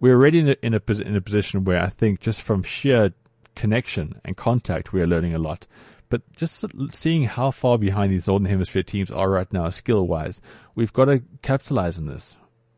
[0.00, 3.12] We're already in a, in a, in a position where I think just from sheer
[3.54, 5.66] connection and contact, we are learning a lot.
[6.08, 10.40] But just seeing how far behind these Northern Hemisphere teams are right now, skill wise,
[10.74, 12.36] we've got to capitalize on this.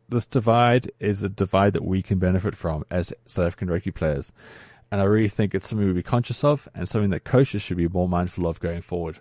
[0.09, 4.33] This divide is a divide that we can benefit from as South African rugby players.
[4.91, 7.77] And I really think it's something we be conscious of and something that coaches should
[7.77, 9.21] be more mindful of going forward.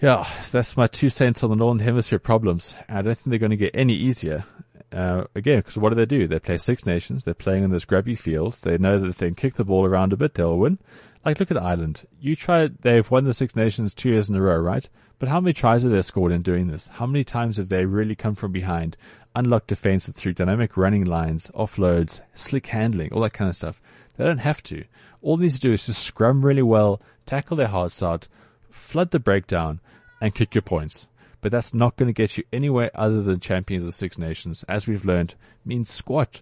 [0.00, 2.74] Yeah, that's my two cents on the Northern Hemisphere problems.
[2.88, 4.44] I don't think they're going to get any easier.
[4.90, 6.26] Uh, again, because what do they do?
[6.26, 7.24] They play Six Nations.
[7.24, 8.62] They're playing in this grubby fields.
[8.62, 10.78] They know that if they can kick the ball around a bit, they'll win.
[11.24, 12.06] Like, look at Ireland.
[12.20, 14.88] You try, they've won the Six Nations two years in a row, right?
[15.18, 16.88] But how many tries have they scored in doing this?
[16.88, 18.96] How many times have they really come from behind,
[19.34, 23.82] unlocked defense through dynamic running lines, offloads, slick handling, all that kind of stuff?
[24.16, 24.84] They don't have to.
[25.20, 28.28] All they need to do is just scrum really well, tackle their hearts out,
[28.70, 29.80] flood the breakdown,
[30.20, 31.08] and kick your points.
[31.40, 34.64] But that's not going to get you anywhere other than champions of Six Nations.
[34.68, 36.40] As we've learned, means squat.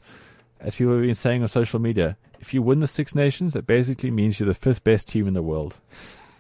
[0.61, 3.67] As people have been saying on social media, if you win the Six Nations, that
[3.67, 5.77] basically means you're the fifth best team in the world.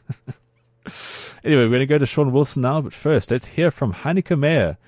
[1.44, 4.38] anyway, we're going to go to Sean Wilson now, but first, let's hear from Heyneke
[4.38, 4.78] Meyer.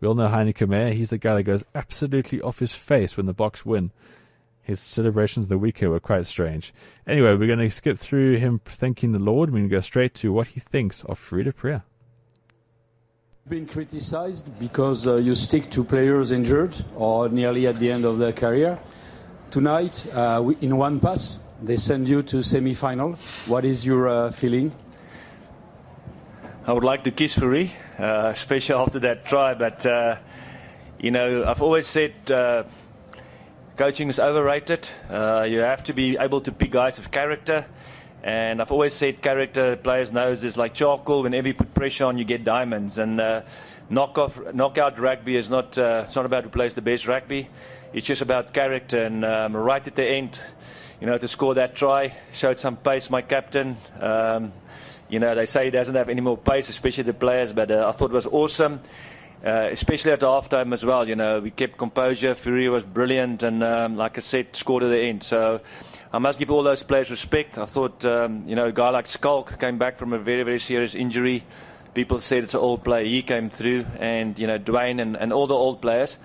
[0.00, 0.92] We all know Heyneke Meyer.
[0.92, 3.90] He's the guy that goes absolutely off his face when the Boks win.
[4.62, 6.74] His celebrations the weekend were quite strange.
[7.06, 9.50] Anyway, we're going to skip through him thanking the Lord.
[9.50, 11.82] We're going to go straight to what he thinks of du Preez.
[13.48, 18.18] Been criticized because uh, you stick to players injured or nearly at the end of
[18.18, 18.76] their career.
[19.52, 23.12] Tonight, uh, we, in one pass, they send you to semi-final.
[23.46, 24.74] What is your uh, feeling?
[26.66, 29.54] I would like to kiss Fourie, uh, especially after that try.
[29.54, 30.16] But uh,
[30.98, 32.64] you know, I've always said uh,
[33.76, 34.88] coaching is overrated.
[35.08, 37.64] You have to be able to pick guys of character.
[38.26, 41.22] And I've always said character players knows is like charcoal.
[41.22, 42.98] Whenever you put pressure on, you get diamonds.
[42.98, 43.42] And uh,
[43.88, 45.78] knock off, knockout rugby is not.
[45.78, 47.48] Uh, it's not about who plays the best rugby.
[47.92, 49.04] It's just about character.
[49.04, 50.40] And um, right at the end,
[51.00, 53.10] you know, to score that try, showed some pace.
[53.10, 53.76] My captain.
[54.00, 54.52] Um,
[55.08, 57.88] you know, they say he doesn't have any more pace, especially the players, but uh,
[57.88, 58.80] I thought it was awesome.
[59.44, 62.34] Uh, especially at the halftime as well, you know, we kept composure.
[62.34, 65.22] Fourie was brilliant, and um, like I said, scored at the end.
[65.22, 65.60] So
[66.12, 67.58] I must give all those players respect.
[67.58, 70.58] I thought, um, you know, a guy like Schalk came back from a very, very
[70.58, 71.44] serious injury.
[71.94, 73.04] People said it's an old player.
[73.04, 76.16] He came through, and you know, Duane and, and all the old players.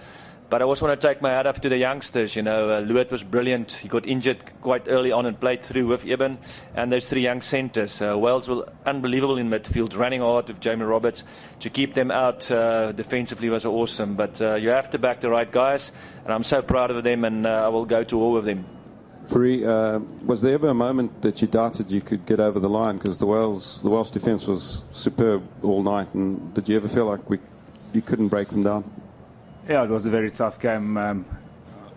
[0.51, 2.35] But I also want to take my hat off to the youngsters.
[2.35, 3.71] You know, uh, was brilliant.
[3.71, 6.39] He got injured quite early on and played through with Eben.
[6.75, 8.01] And those three young centres.
[8.01, 11.23] Uh, Wales were unbelievable in midfield, running hard with Jamie Roberts.
[11.61, 14.15] To keep them out uh, defensively was awesome.
[14.15, 15.93] But uh, you have to back the right guys.
[16.25, 18.65] And I'm so proud of them, and uh, I will go to all of them.
[19.29, 22.67] Fourie, uh, was there ever a moment that you doubted you could get over the
[22.67, 22.97] line?
[22.97, 26.13] Because the Wales, the Welsh defence was superb all night.
[26.13, 27.39] And did you ever feel like we,
[27.93, 28.83] you couldn't break them down?
[29.69, 30.97] Yeah, it was a very tough game.
[30.97, 31.25] Um,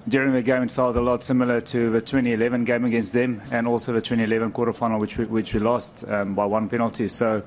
[0.07, 3.66] during the game, it felt a lot similar to the 2011 game against them, and
[3.66, 7.09] also the 2011 quarterfinal, which we, which we lost um, by one penalty.
[7.09, 7.42] So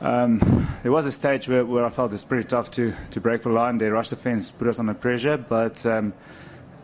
[0.00, 3.42] um, there was a stage where, where I felt it's pretty tough to, to break
[3.42, 3.76] the line.
[3.76, 6.14] They rushed the fence, put us under pressure, but um,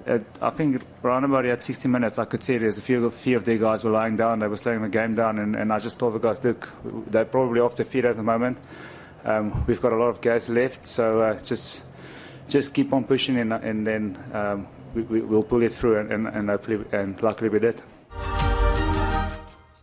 [0.04, 3.38] it, I think around about at 60 minutes, I could see there's a few, few
[3.38, 4.40] of their guys were lying down.
[4.40, 6.70] They were slowing the game down, and, and I just told the guys, look,
[7.11, 8.59] they're probably off their feet at the moment.
[9.24, 11.83] Um, we've got a lot of gas left, so uh, just
[12.48, 16.26] just keep on pushing, and, and then um, we, will pull it through, and, and,
[16.28, 17.80] and, hopefully, and luckily we did.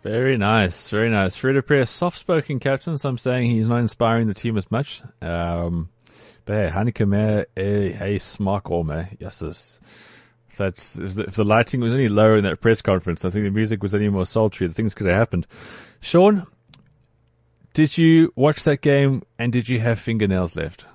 [0.04, 1.40] Very nice, very nice.
[1.40, 2.98] Du Preez, soft-spoken captain.
[2.98, 5.04] So I'm saying he's not inspiring the team as much.
[5.22, 5.90] Um,
[6.46, 9.16] but hey, Meyer, hey, hey, smart man.
[9.20, 9.80] Yes, is.
[10.58, 13.46] That's, if the, if the lighting was any lower in that press conference, I think
[13.46, 15.48] the music was any more sultry, the things could have happened.
[16.02, 16.46] Sean,
[17.74, 20.86] did you watch that game and did you have fingernails left?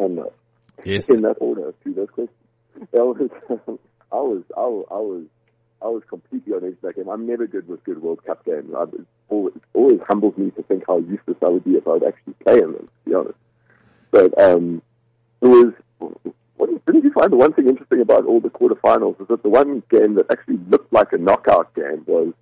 [0.00, 0.32] and no.
[0.84, 1.10] Yes.
[1.10, 2.36] In that order to those questions.
[2.92, 3.30] That was,
[4.12, 5.24] I was, I was, I was,
[5.82, 7.08] I was completely on edge that game.
[7.08, 8.72] I'm never good with good World Cup games.
[8.76, 11.92] I, it, always, always humbles me to think how useless I would be if I
[11.92, 13.38] would actually play in them, to be honest.
[14.10, 14.82] But um,
[15.40, 15.72] it was.
[16.56, 19.48] What, didn't you find the one thing interesting about all the quarterfinals is that the
[19.48, 22.34] one game that actually looked like a knockout game was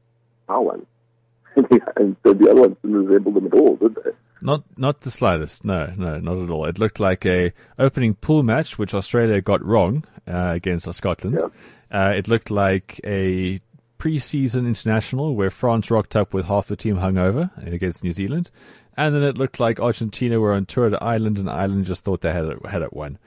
[0.48, 0.87] our one,
[1.96, 4.11] and so the other ones didn't resemble them at all, did they?
[4.40, 5.64] Not not the slightest.
[5.64, 6.64] No, no, not at all.
[6.66, 11.38] It looked like a opening pool match, which Australia got wrong uh, against Scotland.
[11.40, 11.48] Yeah.
[11.90, 13.61] Uh, it looked like a
[13.96, 18.51] pre-season international where France rocked up with half the team hungover against New Zealand,
[18.96, 22.20] and then it looked like Argentina were on tour to Ireland, and Ireland just thought
[22.20, 23.18] they had it, had it won.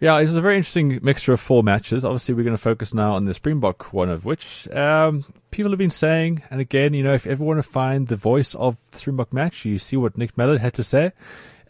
[0.00, 2.04] Yeah, it was a very interesting mixture of four matches.
[2.04, 5.78] Obviously, we're going to focus now on the Springbok one of which um, people have
[5.78, 6.42] been saying.
[6.50, 9.32] And again, you know, if you ever want to find the voice of the Springbok
[9.32, 11.12] match, you see what Nick Mallett had to say.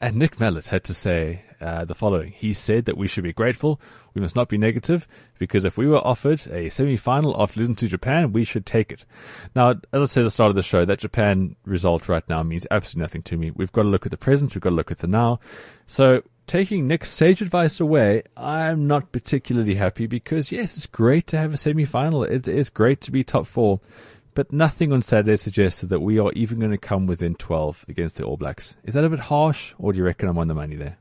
[0.00, 2.30] And Nick Mallett had to say uh, the following.
[2.30, 3.80] He said that we should be grateful.
[4.14, 7.88] We must not be negative because if we were offered a semi-final after losing to
[7.88, 9.04] Japan, we should take it.
[9.56, 12.42] Now, as I said at the start of the show, that Japan result right now
[12.42, 13.50] means absolutely nothing to me.
[13.50, 14.54] We've got to look at the present.
[14.54, 15.40] We've got to look at the now.
[15.86, 21.38] So taking Nick's sage advice away, I'm not particularly happy because yes, it's great to
[21.38, 22.24] have a semi-final.
[22.24, 23.80] It is great to be top four
[24.38, 28.18] but nothing on Saturday suggested that we are even going to come within 12 against
[28.18, 28.76] the All Blacks.
[28.84, 30.96] Is that a bit harsh, or do you reckon I'm on the money there?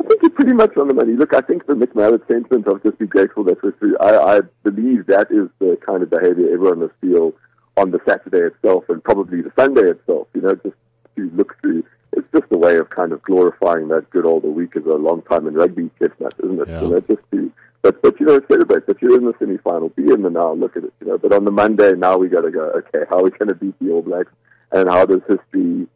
[0.00, 1.12] I think you're pretty much on the money.
[1.12, 4.40] Look, I think the Mallett sentiment of just be grateful that we're through, I, I
[4.62, 7.34] believe that is the kind of behavior everyone must feel
[7.76, 10.76] on the Saturday itself and probably the Sunday itself, you know, just
[11.16, 11.84] to look through.
[12.14, 15.22] It's just a way of kind of glorifying that good old week as a long
[15.22, 16.68] time in rugby chestnut, isn't it?
[16.68, 16.82] Yeah.
[16.82, 19.88] You know, just to but but you know, celebrate that you're in the semi final.
[19.90, 20.52] Be in the now.
[20.52, 20.92] Look at it.
[21.00, 21.18] You know.
[21.18, 22.70] But on the Monday, now we got to go.
[22.70, 24.32] Okay, how are we going to beat the All Blacks?
[24.70, 25.88] And how does history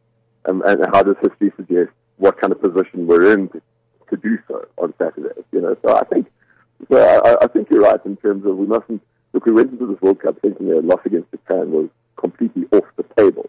[0.47, 3.63] um, and how does history suggest what kind of position we're in to,
[4.11, 5.41] to do so on Saturday?
[5.53, 5.77] You know.
[5.83, 6.27] So I think
[6.91, 9.01] so I, I think you're right in terms of we mustn't
[9.33, 9.47] look.
[9.47, 13.05] We went into this World Cup thinking a loss against Japan was completely off the
[13.17, 13.49] table.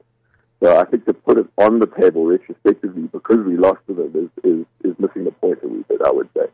[0.59, 4.31] So I think to put it on the table retrospectively because we lost to them
[4.43, 6.47] is, is, is missing the point a wee bit, I would say.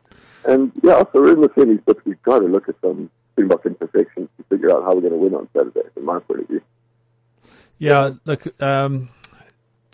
[0.44, 3.64] And yeah, so we're in the semis, but we've got to look at some Springbok
[3.64, 6.48] imperfections to figure out how we're going to win on Saturday, from my point of
[6.48, 6.62] view.
[7.78, 9.08] Yeah, look, um,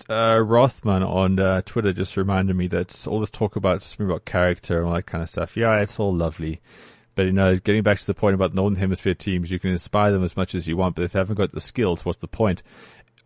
[0.08, 4.78] uh, Rothman on uh, Twitter just reminded me that all this talk about Springbok character
[4.78, 6.60] and all that kind of stuff, yeah, it's all lovely.
[7.14, 10.12] But, you know, getting back to the point about Northern Hemisphere teams, you can inspire
[10.12, 12.28] them as much as you want, but if they haven't got the skills, what's the
[12.28, 12.62] point?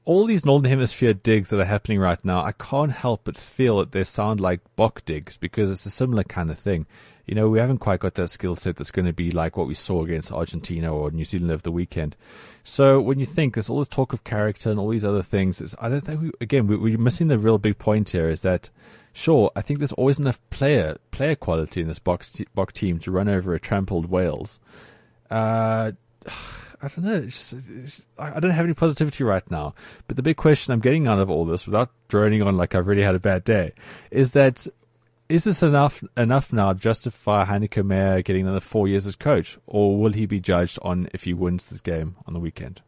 [0.05, 3.79] All these Northern Hemisphere digs that are happening right now, I can't help but feel
[3.79, 6.87] that they sound like Bok digs because it's a similar kind of thing.
[7.27, 9.67] You know, we haven't quite got that skill set that's going to be like what
[9.67, 12.17] we saw against Argentina or New Zealand over the weekend.
[12.65, 15.75] So when you think there's all this talk of character and all these other things,
[15.81, 18.69] I don't think we, again, we, we're missing the real big point here is that
[19.15, 23.11] sure, I think there's always enough player, player quality in this box, Bok team to
[23.11, 24.59] run over a trampled Wales.
[25.31, 25.93] Uh,
[26.83, 27.15] I don't know.
[27.15, 29.75] It's just, it's, I don't have any positivity right now.
[30.07, 32.87] But the big question I'm getting out of all this, without droning on like I've
[32.87, 33.73] really had a bad day,
[34.11, 34.67] is that
[35.29, 39.59] is this enough enough now to justify Heyneke Meyer getting another four years as coach,
[39.67, 42.83] or will he be judged on if he wins this game on the weekend?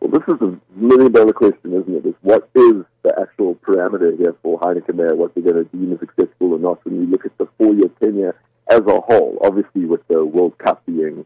[0.00, 2.06] Well, this is a million dollar question, isn't it?
[2.06, 5.16] Is what is the actual parameter here for Heyneke Meyer?
[5.16, 6.84] What they're going to deem as acceptable or not?
[6.84, 8.36] When you look at the four year tenure
[8.68, 11.24] as a whole, obviously with the World Cup being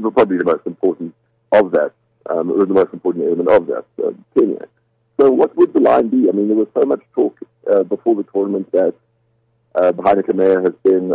[0.00, 1.14] probably the most important
[1.52, 1.92] of that,
[2.30, 4.68] um, or the most important element of that uh, tenure.
[5.20, 6.28] So what would the line be?
[6.28, 7.38] I mean, there was so much talk
[7.70, 8.94] uh, before the tournament that
[9.74, 11.14] uh, Heyneke Meyer has been,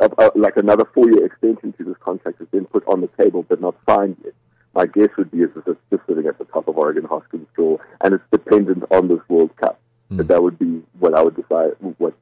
[0.00, 3.42] uh, uh, like another four-year extension to this contract has been put on the table
[3.42, 4.34] but not signed yet.
[4.74, 7.48] My guess would be is that it's just sitting at the top of Oregan Hoskins'
[7.54, 9.80] drawer, and it's dependent on this World Cup.
[10.12, 10.18] Mm.
[10.18, 11.72] That that would be what I would decide.
[11.98, 12.14] What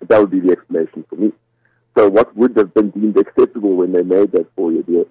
[0.00, 1.32] that would be the explanation for me.
[1.96, 5.06] So what would have been deemed acceptable when they made that four-year deal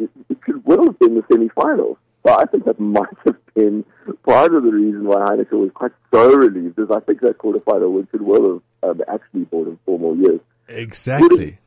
[0.00, 1.96] it, it could well have been the semi-finals.
[2.26, 3.84] So I think that might have been
[4.24, 7.92] part of the reason why Heyneke was quite so relieved, is I think that quarterfinal
[7.92, 10.40] win could well have um, actually bought him four more years.
[10.68, 11.58] Exactly.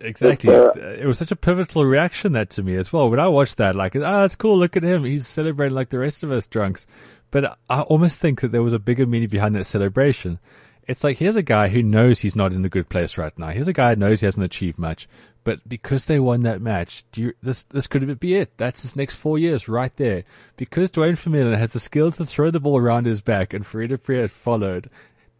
[0.00, 0.54] Exactly.
[0.54, 3.10] Uh, it was such a pivotal reaction that to me as well.
[3.10, 4.56] When I watched that, like, ah, oh, that's cool.
[4.56, 5.04] Look at him.
[5.04, 6.86] He's celebrating like the rest of us drunks.
[7.30, 10.38] But I almost think that there was a bigger meaning behind that celebration.
[10.88, 13.48] It's like, here's a guy who knows he's not in a good place right now.
[13.48, 15.06] Here's a guy who knows he hasn't achieved much.
[15.44, 18.56] But because they won that match, you, this this could be it.
[18.56, 20.24] That's his next four years right there.
[20.56, 23.86] Because Duane Vermeulen has the skills to throw the ball around his back and Fourie
[23.86, 24.90] du Preez followed,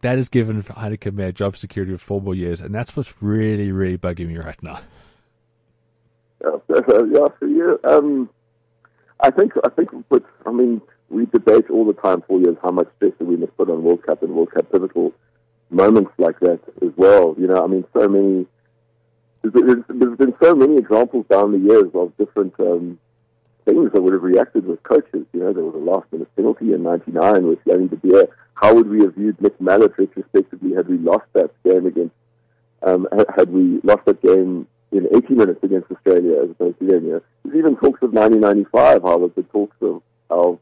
[0.01, 3.71] that has given Heyneke Meyer job security for four more years, and that's what's really,
[3.71, 4.79] really bugging me right now.
[6.43, 6.57] Yeah,
[7.39, 7.79] for you.
[7.83, 8.29] Um,
[9.19, 12.71] I think I think, but I mean, we debate all the time for years how
[12.71, 15.13] much stress we must put on World Cup and World Cup pivotal
[15.69, 17.35] moments like that as well.
[17.37, 18.47] You know, I mean, so many
[19.41, 22.99] there's, there's been so many examples down the years of different um,
[23.65, 25.25] things that would have reacted with coaches.
[25.33, 28.27] You know, there was a last minute penalty in '99 with Jannie de Beer.
[28.53, 32.15] How would we have viewed Nick Mallett retrospectively had we lost that game against?
[32.81, 37.05] Um, had we lost that game in 80 minutes against Australia as opposed to them?
[37.05, 39.01] You know, there's even talks of 1995.
[39.03, 40.59] How was the talks of how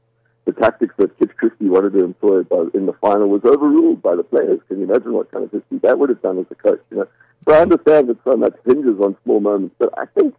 [0.47, 2.39] the tactics that Kitch Christie wanted to employ
[2.73, 4.61] in the final was overruled by the players.
[4.69, 6.79] Can you imagine what kind of history that would have done as a coach?
[6.89, 7.07] You know,
[7.45, 10.33] so I understand that so much hinges on small moments, but I think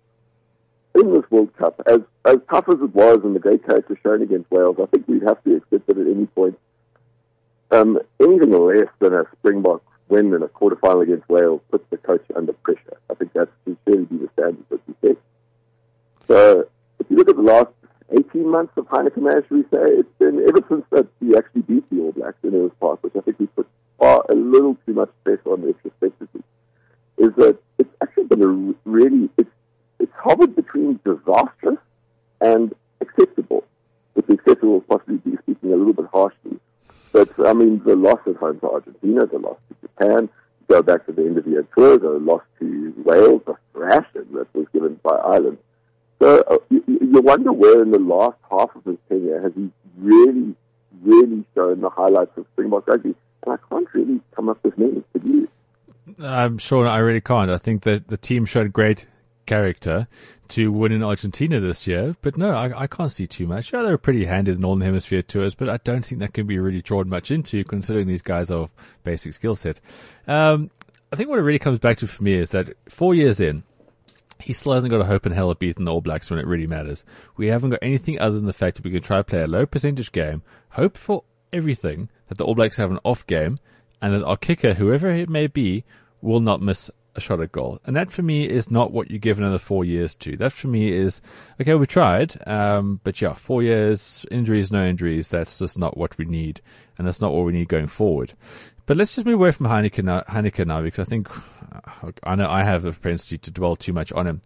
[0.94, 4.22] in this World Cup, as as tough as it was and the great character shown
[4.22, 6.58] against Wales, I think we'd have to accept that at any point,
[7.70, 12.24] um, anything less than a Springbok win in a quarterfinal against Wales puts the coach
[12.34, 12.96] under pressure.
[13.10, 15.18] I think that's should be the standard that we set.
[16.26, 16.66] So
[16.98, 17.68] if you look at the last
[18.10, 21.88] 18 months of Heyneke Meyer, we say, it's been ever since that he actually beat
[21.90, 23.68] the All Blacks in Ellis Park, which I think we put
[23.98, 26.42] far a little too much stress on retrospectively,
[27.18, 29.50] is that it's actually been a really, it's,
[29.98, 31.78] it's hovered between disastrous
[32.40, 33.64] and acceptable,
[34.14, 36.58] with acceptable possibly be speaking a little bit harshly.
[37.12, 40.28] But, I mean, the loss at home to Argentina, the loss to Japan,
[40.68, 44.32] go back to the end of the year tour, the loss to Wales, the thrashing
[44.32, 45.58] that was given by Ireland.
[46.20, 49.70] So uh, you, you wonder where in the last half of his tenure has he
[49.98, 50.54] really,
[51.02, 53.14] really shown the highlights of Springbok rugby.
[53.44, 55.02] And I can't really come up with many.
[55.12, 55.48] Could you?
[56.20, 57.50] I'm sure I really can't.
[57.50, 59.06] I think that the team showed great
[59.46, 60.08] character
[60.48, 63.72] to win in Argentina this year, but no, I, I can't see too much.
[63.72, 66.46] Yeah, they were pretty handy in Northern Hemisphere tours, but I don't think that can
[66.46, 68.72] be really drawn much into considering these guys are of
[69.04, 69.80] basic skill set.
[70.26, 70.70] Um,
[71.12, 73.62] I think what it really comes back to for me is that four years in,
[74.40, 76.46] he still hasn't got a hope in hell of beating the All Blacks when it
[76.46, 77.04] really matters.
[77.36, 79.46] We haven't got anything other than the fact that we can try to play a
[79.46, 83.58] low percentage game, hope for everything that the All Blacks have an off game,
[84.00, 85.84] and that our kicker, whoever it may be,
[86.20, 87.80] will not miss a shot at goal.
[87.84, 90.36] And that for me is not what you give another four years to.
[90.36, 91.20] That for me is,
[91.60, 96.16] okay, we tried, um, but yeah, four years, injuries, no injuries, that's just not what
[96.16, 96.62] we need.
[96.96, 98.32] And that's not what we need going forward.
[98.88, 101.28] But let's just move away from Heyneke now, Heyneke now because I think
[102.24, 104.40] I know I have a propensity to dwell too much on him.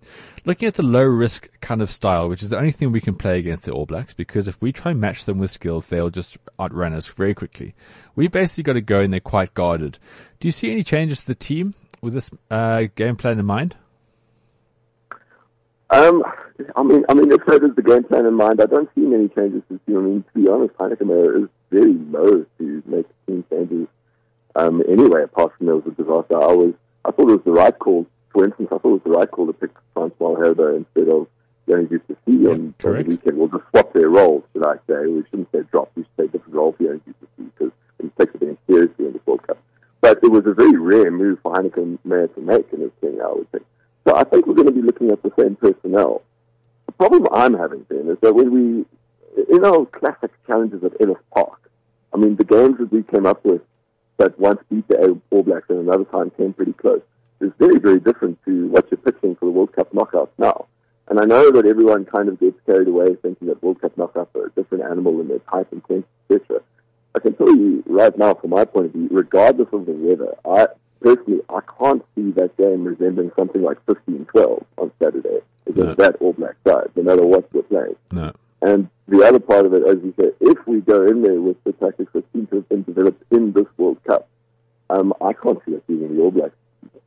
[0.44, 3.14] Looking at the low risk kind of style, which is the only thing we can
[3.14, 6.10] play against the All Blacks, because if we try and match them with skills, they'll
[6.10, 7.76] just outrun us very quickly.
[8.16, 10.00] We've basically got to go and they're quite guarded.
[10.40, 13.76] Do you see any changes to the team with this uh, game plan in mind?
[15.90, 16.24] Um,
[16.74, 19.02] I mean, I mean, if that is the game plan in mind, I don't see
[19.02, 19.98] many changes to the team.
[19.98, 23.86] I mean, to be honest, Heyneke is very low to make team changes
[24.56, 26.36] um, anyway, apart from there was a disaster.
[26.36, 28.06] I was, I thought it was the right call.
[28.32, 31.26] For instance, I thought it was the right call to pick Frans Malherbe instead of
[31.68, 33.38] Jannie du Plessis yeah, on, on the weekend.
[33.38, 35.06] We'll just swap their roles, should I say.
[35.06, 35.90] We shouldn't say drop.
[35.94, 39.12] We should say different role for Jannie du Plessis because he takes it seriously in
[39.12, 39.58] the World Cup.
[40.00, 43.26] But it was a very rare move for Heyneke Meyer to make in his tenure,
[43.26, 43.64] I would think.
[44.06, 46.22] So I think we're going to be looking at the same personnel.
[46.86, 48.84] The problem I'm having then is that when we,
[49.54, 51.70] in our classic challenges at Ellis Park,
[52.12, 53.62] I mean, the games that we came up with
[54.22, 57.02] that once beat the All Blacks and another time came pretty close.
[57.40, 60.66] It's very, very different to what you're pitching for the World Cup knockouts now.
[61.08, 64.34] And I know that everyone kind of gets carried away thinking that World Cup knockouts
[64.36, 66.60] are a different animal in their type and quantity, etc.
[67.16, 70.36] I can tell you right now, from my point of view, regardless of the weather,
[70.44, 70.68] I
[71.00, 76.04] personally I can't see that game resembling something like 15-12 on Saturday against no.
[76.04, 77.96] that All Black side, no matter what we're playing.
[78.12, 78.32] No.
[78.62, 81.62] And the other part of it, as you say, if we go in there with
[81.64, 84.28] the tactics that seem to have been developed in this World Cup,
[84.88, 86.54] um, I can't see us beating the All Blacks.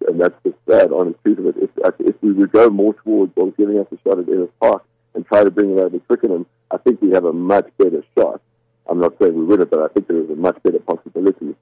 [0.05, 1.55] And that's the sad, honest truth of it.
[1.57, 4.49] If, if we would go more towards what was giving us a shot at Ellis
[4.59, 7.69] Park and try to bring it over to Twickenham, I think we have a much
[7.77, 8.41] better shot.
[8.87, 11.55] I'm not saying we win it, but I think there is a much better possibility.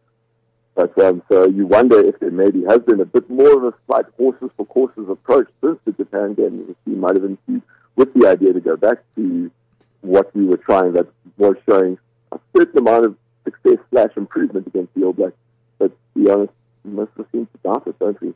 [0.76, 3.78] But um, so you wonder if there maybe has been a bit more of a
[3.86, 6.66] slight horses for courses approach since the Japan game.
[6.68, 7.62] The team might have been
[7.96, 9.52] with the idea to go back to
[10.04, 11.98] what we were trying that was showing
[12.32, 15.36] a certain amount of success slash improvement against the All Blacks.
[15.80, 18.34] But to be honest, most of us seem to doubt it, don't we?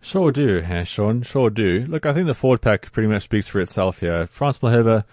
[0.00, 1.22] Sure do, Sean.
[1.22, 1.86] Sure do.
[1.88, 4.26] Look, I think the forward pack pretty much speaks for itself here.
[4.26, 5.04] Frans Malherbe,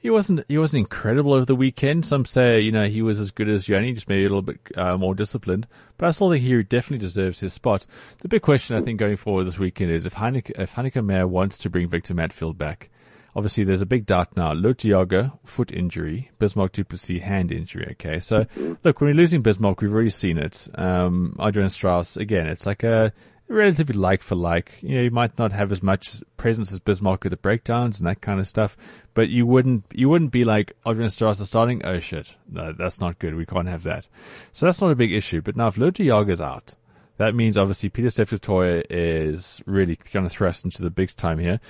[0.00, 2.06] he wasn't he wasn't incredible over the weekend.
[2.06, 4.58] Some say you know he was as good as Jannie, just maybe a little bit
[4.74, 5.66] uh, more disciplined.
[5.98, 7.84] But I still think he definitely deserves his spot.
[8.20, 11.26] The big question I think going forward this weekend is if Heyneke, if Heyneke Meyer
[11.26, 12.88] wants to bring Victor Matfield back.
[13.36, 14.52] Obviously, there's a big doubt now.
[14.52, 16.30] Lood Jager, foot injury.
[16.38, 17.88] Bismarck du Plessis, hand injury.
[17.92, 18.18] Okay.
[18.20, 18.46] So,
[18.82, 20.66] look, when we're losing Bismarck, we've already seen it.
[20.74, 23.12] Um, Adriaan Strauss, again, it's like a
[23.46, 24.72] relatively like for like.
[24.80, 28.08] You know, you might not have as much presence as Bismarck with the breakdowns and
[28.08, 28.76] that kind of stuff,
[29.14, 31.84] but you wouldn't, you wouldn't be like Adriaan Strauss is starting.
[31.84, 32.34] Oh shit.
[32.50, 33.34] No, that's not good.
[33.34, 34.08] We can't have that.
[34.52, 35.42] So that's not a big issue.
[35.42, 36.74] But now if Jager's out,
[37.18, 41.60] that means obviously Pieter-Steph du is really going to thrust into the big time here.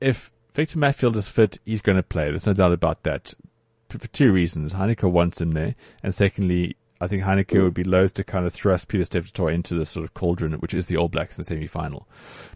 [0.00, 1.58] If Victor Matfield is fit.
[1.66, 2.30] He's going to play.
[2.30, 3.34] There's no doubt about that.
[3.90, 4.72] For two reasons.
[4.72, 5.74] Heyneke wants him there.
[6.02, 9.74] And secondly, I think Heyneke would be loath to kind of thrust Pieter-Steph du into
[9.74, 12.08] this sort of cauldron, which is the All Blacks in the semi-final.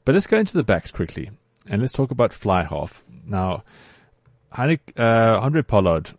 [0.06, 1.30] But let's go into the backs quickly.
[1.68, 3.04] And let's talk about fly half.
[3.26, 3.64] Now,
[4.54, 6.12] Heyneke, uh, Handré Pollard,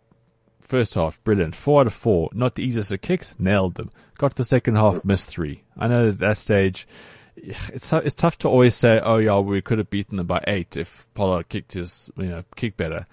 [0.60, 1.56] first half, brilliant.
[1.56, 2.30] Four out of four.
[2.32, 3.90] Not the easiest of kicks, nailed them.
[4.18, 5.64] Got to the second half, missed three.
[5.76, 6.86] I know at that stage,
[7.36, 10.76] it's it's tough to always say, oh yeah, we could have beaten them by eight
[10.76, 13.06] if Pollard kicked his you know kick better.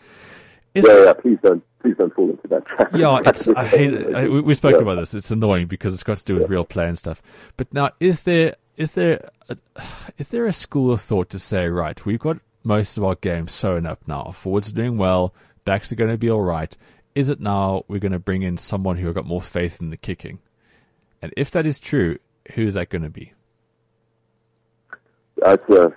[0.75, 2.89] Yeah, yeah, please don't please don't fall into that trap.
[2.93, 4.15] Yeah, it's I hate it.
[4.15, 4.91] I, we, we've spoken yeah.
[4.91, 5.13] about this.
[5.13, 6.49] It's annoying because it's got to do with yeah.
[6.49, 7.21] real play and stuff.
[7.57, 9.57] But now, is there is there a,
[10.17, 13.51] is there a school of thought to say, right, we've got most of our games
[13.51, 14.31] sewn up now.
[14.31, 15.33] Forwards are doing well.
[15.65, 16.75] Backs are going to be all right.
[17.15, 19.97] Is it now we're going to bring in someone who got more faith in the
[19.97, 20.39] kicking?
[21.21, 22.17] And if that is true,
[22.53, 23.33] who is that going to be?
[25.41, 25.93] That's a,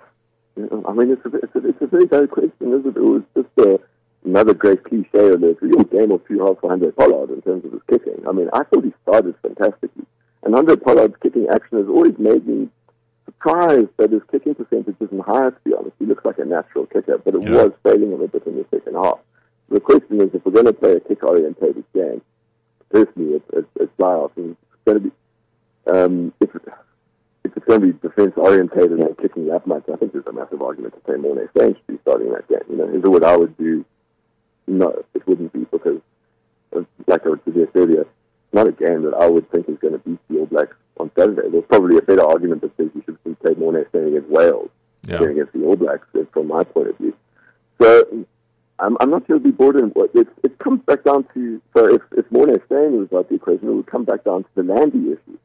[0.87, 2.97] I mean, it's a, it's a, it's a very good question, isn't it?
[2.97, 3.81] It was just a,
[4.25, 7.65] another great cliche of the real game of two halves for Handré Pollard in terms
[7.65, 8.27] of his kicking.
[8.29, 10.07] I mean, I thought he started fantastically.
[10.43, 12.69] And Handré Pollard's kicking action has always made me
[13.25, 15.97] surprised that his kicking percentage isn't higher, to be honest.
[15.99, 17.51] He looks like a natural kicker, but it yeah.
[17.51, 19.19] was failing him a bit in the second half.
[19.69, 22.21] The question is, if we're going to play a kick-orientated game,
[22.91, 23.93] personally, it's, it's, it's
[24.37, 25.13] It's going to be,
[25.91, 26.51] um, if,
[27.45, 30.63] if it's going to be defense-orientated and kicking that much, I think there's a massive
[30.63, 32.61] argument to say Morné Steyn should be starting that game.
[32.71, 33.85] You know, is it what I would do?
[34.67, 36.01] No, it wouldn't be because,
[37.07, 38.07] like I would suggest earlier,
[38.53, 41.11] not a game that I would think is going to beat the All Blacks on
[41.19, 41.49] Saturday.
[41.51, 44.71] There's probably a better argument that says you should play Morné Steyn against Wales
[45.07, 45.19] yeah.
[45.19, 47.15] than against the All Blacks, from my point of view.
[47.81, 48.27] So
[48.79, 49.93] I'm, I'm not sure it'll be Borden.
[50.15, 53.69] It, it comes back down to, so if, if Morné Steyn was like the equation,
[53.69, 55.39] it would come back down to the Lambie issue,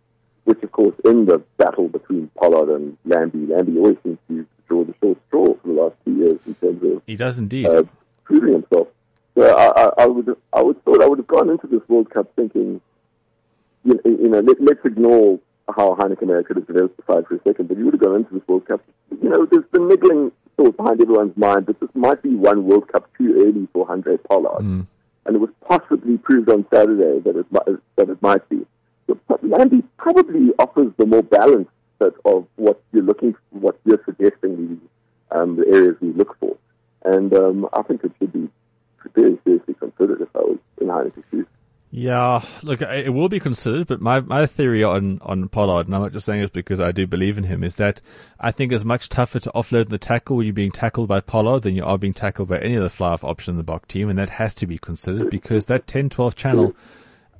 [0.47, 4.85] which of course in the battle between Pollard and Lambie, Lambie always seems to draw
[4.85, 7.83] the short straw for the last two years in terms of he does indeed uh,
[8.23, 8.87] proving himself.
[9.37, 12.09] So I, I, I would I would thought I would have gone into this World
[12.09, 12.79] Cup thinking,
[13.83, 17.77] you, you know, let, let's ignore how Heyneke could have side for a second, but
[17.77, 18.81] you would have gone into this World Cup.
[19.21, 22.87] You know, there's the niggling thought behind everyone's mind that this might be one World
[22.91, 24.63] Cup too early for Handré Pollard.
[24.63, 24.87] Mm.
[25.25, 27.45] And it was possibly proved on Saturday that it,
[27.97, 28.65] that it might be.
[29.41, 34.79] Lambie probably offers the more balanced set of what you're looking what you're suggesting
[35.31, 36.57] the, um, the areas we look for.
[37.03, 38.49] And um, I think it should be
[39.15, 41.45] very seriously considered if I was in Heyneke's shoes.
[41.89, 46.01] Yeah, look, it will be considered, but my, my theory on, on Pollard, and I'm
[46.01, 48.01] not just saying this because I do believe in him, is that
[48.39, 51.61] I think it's much tougher to offload the tackle when you're being tackled by Pollard
[51.61, 54.19] than you are being tackled by any other fly-half option in the Bok team, and
[54.19, 56.75] that has to be considered because that 10-12 channel,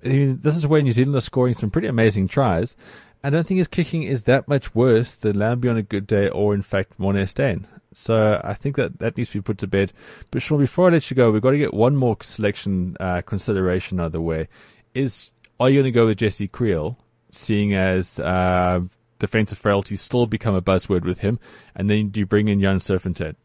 [0.04, 2.76] I mean, this is where New Zealand are scoring some pretty amazing tries.
[3.24, 6.30] I don't think his kicking is that much worse than Lambie on a good day
[6.30, 7.66] or, in fact, Morné Steyn.
[7.94, 9.92] So I think that that needs to be put to bed.
[10.30, 13.22] But Sean, before I let you go, we've got to get one more selection uh,
[13.22, 14.50] consideration out of the way.
[14.94, 16.98] Is are you going to go with Jesse Kriel,
[17.32, 18.82] seeing as uh,
[19.18, 21.40] defensive frailty still become a buzzword with him,
[21.76, 23.36] and then do you bring in Jan Serfontein?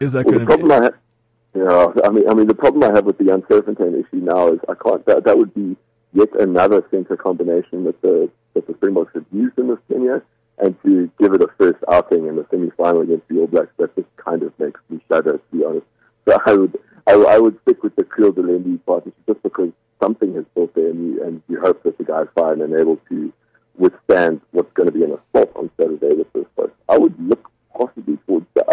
[0.00, 0.98] Is that well, going to be?
[1.58, 4.60] Yeah, I mean, I mean, the problem I have with the Jan issue now is
[4.68, 5.04] I can't.
[5.06, 5.76] That, that would be
[6.12, 10.24] yet another center combination that the that the Springboks have used in this tenure
[10.58, 13.94] and to give it a first outing in the semi-final against the All Blacks, that
[13.96, 15.86] just kind of makes me shudder, to be honest.
[16.26, 19.70] So I would, I, I would stick with the Kriel De Allende partnership just because
[20.00, 22.98] something has built there, and you, and you hope that the guys fine and able
[23.08, 23.32] to
[23.76, 26.70] withstand what's going to be an assault on Saturday, the first place.
[26.88, 27.50] I would look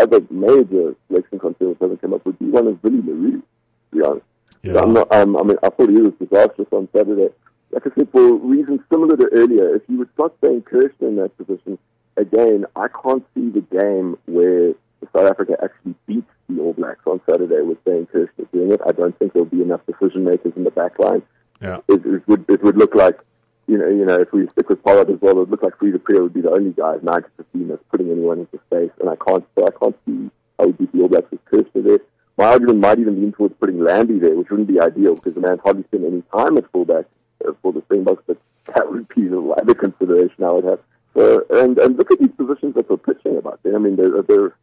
[0.05, 3.43] other major selection concern that hasn't come up would be one of Willie le Roux,
[3.91, 4.25] to be honest.
[4.61, 4.81] Yeah.
[4.81, 7.29] I'm not, um, I mean, I thought he was disastrous on Saturday
[7.75, 11.15] like I said, for reasons similar to earlier, if you would start saying Kirchner in
[11.17, 11.77] that position,
[12.15, 14.73] again, I can't see the game where
[15.13, 18.81] South Africa actually beats the All Blacks on Saturday with Zane Kirchner doing it.
[18.87, 21.21] I don't think there'll be enough decision makers in the back line.
[21.61, 21.79] Yeah.
[21.89, 23.19] It, it, would it would look like
[23.67, 25.77] you know you know if we stick with Pollard as well, it would look like
[25.77, 29.09] Fourie du would be the only guy ninety fifteen that's putting anyone into space, and
[29.09, 31.99] I can't so I can't see how we beat the All Blacks with Kirchner there.
[32.37, 35.39] My argument might even lean towards putting Lambie there, which wouldn't be ideal because the
[35.41, 37.05] man's hardly spent any time at fullback
[37.47, 38.37] uh, for the Springboks, but
[38.75, 40.79] that would be the other consideration I would have.
[41.15, 43.61] Uh, and, and look at these positions that we're pitching about.
[43.65, 44.53] I mean, they're, they're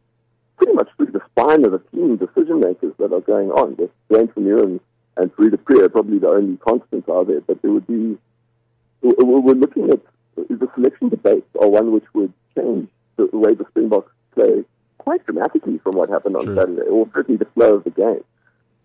[0.57, 3.75] pretty much through the spine of the team decision makers that are going on.
[3.75, 4.79] With James Lemieux and,
[5.17, 8.17] and du are probably the only constants are there, but there would be,
[9.03, 9.99] we're looking at
[10.35, 14.63] the selection debates are one which would change the way the Springboks play
[14.97, 18.23] quite dramatically from what happened on Saturday, or certainly the flow of the game.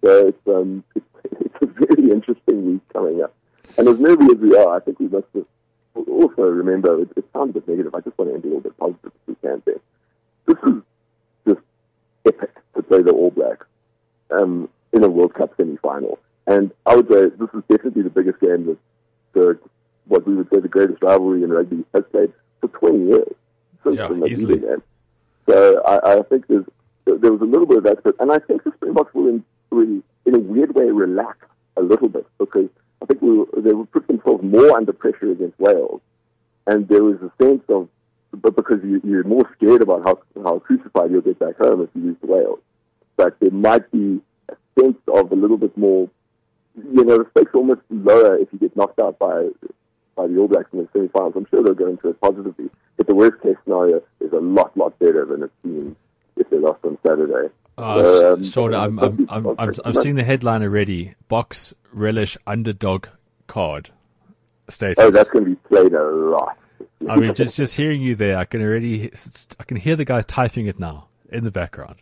[0.05, 1.07] So it's, um, it's,
[1.41, 3.33] it's a very interesting week coming up.
[3.77, 5.27] And as nervy as we are, I think we must
[5.95, 8.61] also remember, it, it sounds a bit negative, I just want to end a little
[8.61, 9.81] bit positive if we can there.
[10.47, 10.83] This is
[11.47, 11.61] just
[12.27, 13.67] epic to play the All Blacks
[14.31, 16.19] um, in a World Cup semi-final.
[16.47, 18.79] And I would say this is definitely the biggest game that
[19.35, 19.59] the,
[20.09, 23.35] what we would say the greatest rivalry in rugby has played for 20 years
[23.85, 24.59] since yeah, the easily.
[24.59, 24.83] game.
[25.49, 26.65] So I, I think there's,
[27.05, 30.03] there was a little bit of that, and I think the Springboks will, in, will,
[30.27, 31.39] in a weird way, relax
[31.77, 32.69] a little bit because
[33.03, 36.01] I think we, they would put themselves more under pressure against Wales,
[36.67, 37.89] and there was a sense of
[38.33, 41.89] but because you, you're more scared about how how crucified you'll get back home if
[41.95, 42.61] you lose to Wales.
[43.17, 46.09] But there might be a sense of a little bit more,
[46.77, 49.49] you know, the stakes are almost lower if you get knocked out by
[50.19, 51.35] by the All Blacks in the semi-finals.
[51.37, 52.69] I'm sure they'll go into it positively.
[52.97, 55.95] But the worst case scenario is a lot, lot better than it's been
[56.37, 57.49] if they lost on Saturday.
[57.79, 61.15] So, um, Sean, I'm, I'm, I'm, I'm, I'll- I've seen the headline already.
[61.31, 63.07] Boks relish underdog
[63.47, 63.91] card
[64.69, 64.97] status.
[64.99, 66.59] Oh, that's going to be played a lot.
[67.09, 69.11] I mean, just just hearing you there, I can already,
[69.61, 71.97] I can hear the guys typing it now in the background.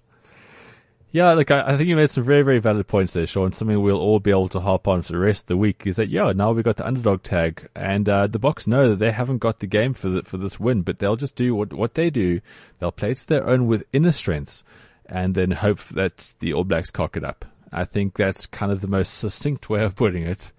[1.17, 3.51] Yeah, look, I, I think you made some very, very valid points there, Sean.
[3.51, 5.97] Something we'll all be able to hop on for the rest of the week is
[5.97, 9.12] that, yeah, now we've got the underdog tag and, uh, the Boks know that they
[9.12, 11.95] haven't got the game for the, for this win, but they'll just do what, what
[11.95, 12.43] they do.
[12.79, 14.62] They'll play to their own with inner strengths
[15.07, 17.47] and then hope that the All Blacks cock it up.
[17.73, 20.53] I think that's kind of the most succinct way of putting it,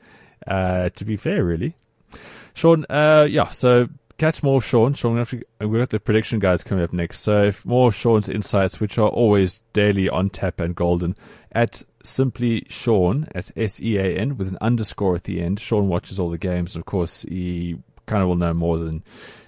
[0.47, 1.76] uh, to be fair, really.
[2.55, 4.93] Sean, uh, yeah, so catch more of Sean.
[4.93, 7.20] Sean, we've got the prediction guys coming up next.
[7.20, 11.15] So if more of Sean's insights, which are always daily on tap and golden
[11.51, 15.59] at simply Sean, that's S-E-A-N with an underscore at the end.
[15.59, 16.76] Sean watches all the games.
[16.76, 19.03] And Of course, he kind of will know more than,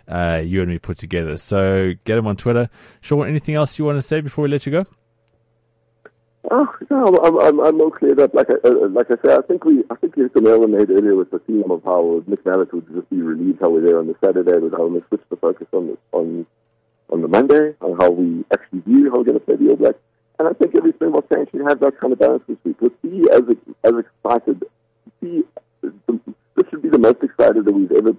[0.07, 1.37] uh, you and me put together.
[1.37, 2.69] So get him on Twitter.
[3.01, 4.85] Sean, anything else you want to say before we let you go?
[6.49, 8.17] Oh, no, I'm, I'm, I'm all cleared.
[8.17, 10.63] Like I, uh, like I said, I think we, I think you hit the nail
[10.63, 13.59] on the head earlier with the theme of how Nick Mallett would just be relieved
[13.59, 16.45] how we're there on the Saturday, but how we switch the focus on the, on,
[17.09, 19.75] on the Monday, on how we actually view how we're going to play the All
[19.75, 19.99] Blacks.
[20.39, 22.77] And I think every Springbok fan should have that kind of balance this week.
[22.79, 23.41] Let's be as,
[23.83, 24.63] as excited,
[25.19, 25.43] be,
[25.81, 28.13] this should be the most excited that we've ever,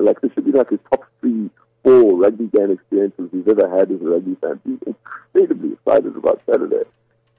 [0.00, 1.50] like this should be like the top three,
[1.82, 4.60] four rugby game experiences we've ever had as a rugby fan.
[4.64, 6.84] Be incredibly excited about Saturday.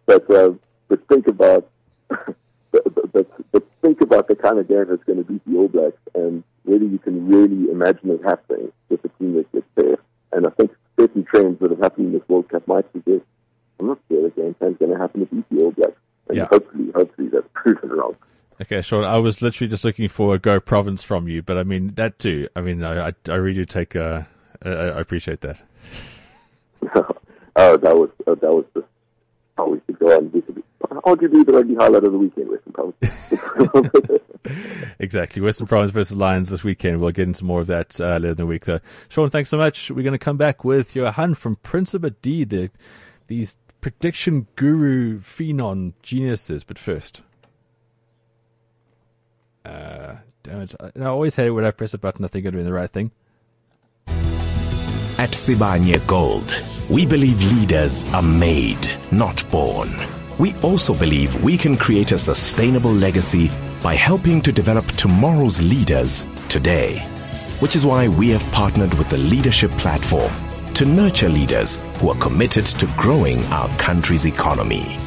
[0.08, 0.54] But uh,
[0.88, 1.70] but think about
[2.72, 5.68] but, but, but, think about the kind of game that's going to beat the All
[5.68, 9.98] Blacks and whether you can really imagine it happening with the team that gets there.
[10.32, 13.24] And I think certain trends that have happened in this World Cup might suggest
[13.80, 15.94] I'm not sure the game plan's going to happen to beat the All Blacks.
[16.30, 16.48] And Yeah.
[16.50, 18.16] hopefully, hopefully that's proven wrong.
[18.60, 21.64] Okay, Sean, I was literally just looking for a go province from you, but I
[21.64, 22.48] mean, that too.
[22.56, 24.24] I mean, I, I, I really do take, uh,
[24.66, 25.60] I, I appreciate that.
[26.96, 28.88] oh, that was uh, that was just
[30.10, 30.32] how on.
[30.32, 30.64] We could,
[31.06, 34.22] arguably the rugby highlight of the weekend, Western Province.
[35.00, 35.42] Exactly.
[35.42, 37.00] Western Province versus Lions this weekend.
[37.00, 38.80] We'll get into more of that uh, later in the week, though.
[39.10, 39.92] Sean, thanks so much.
[39.92, 42.70] We're going to come back with Johan from Principa D, the,
[43.28, 46.64] these prediction guru phenon geniuses.
[46.64, 47.22] But first,
[49.66, 50.76] uh, damn it.
[50.80, 52.90] I, always hate it when I press a button, I think I'm doing the right
[52.90, 53.12] thing.
[55.20, 56.62] At Sibanye Gold,
[56.92, 59.90] we believe leaders are made, not born.
[60.38, 63.50] We also believe we can create a sustainable legacy
[63.82, 67.00] by helping to develop tomorrow's leaders today.
[67.62, 70.32] Which is why we have partnered with the Leadership Platform
[70.76, 75.00] to nurture leaders who are committed to growing our country's economy.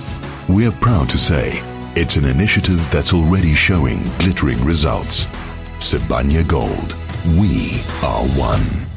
[0.48, 1.62] We're proud to say
[1.94, 5.26] it's an initiative that's already showing glittering results.
[5.78, 6.96] Sibanye Gold.
[7.38, 8.89] We are one.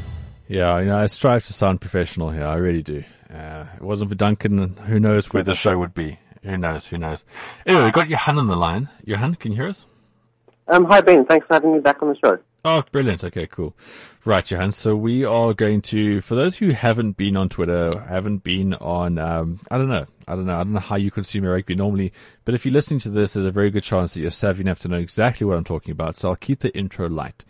[0.48, 2.46] Yeah, you know, I strive to sound professional here.
[2.46, 3.02] I really do.
[3.32, 6.18] Uh, it wasn't for Duncan, who knows where the show would be?
[6.42, 6.86] Who knows?
[6.86, 7.24] Who knows?
[7.66, 8.88] Anyway, we've got Johan on the line.
[9.04, 9.86] Johan, can you hear us?
[10.68, 12.38] Um, hi Ben, thanks for having me back on the show.
[12.66, 13.22] Oh, brilliant.
[13.22, 13.76] Okay, cool.
[14.24, 14.72] Right, Johan.
[14.72, 19.18] So we are going to, for those who haven't been on Twitter, haven't been on,
[19.18, 21.74] um, I don't know, I don't know, I don't know how you consume your rugby
[21.74, 22.10] normally,
[22.46, 24.78] but if you're listening to this, there's a very good chance that you're savvy enough
[24.80, 26.16] to know exactly what I'm talking about.
[26.16, 27.44] So I'll keep the intro light.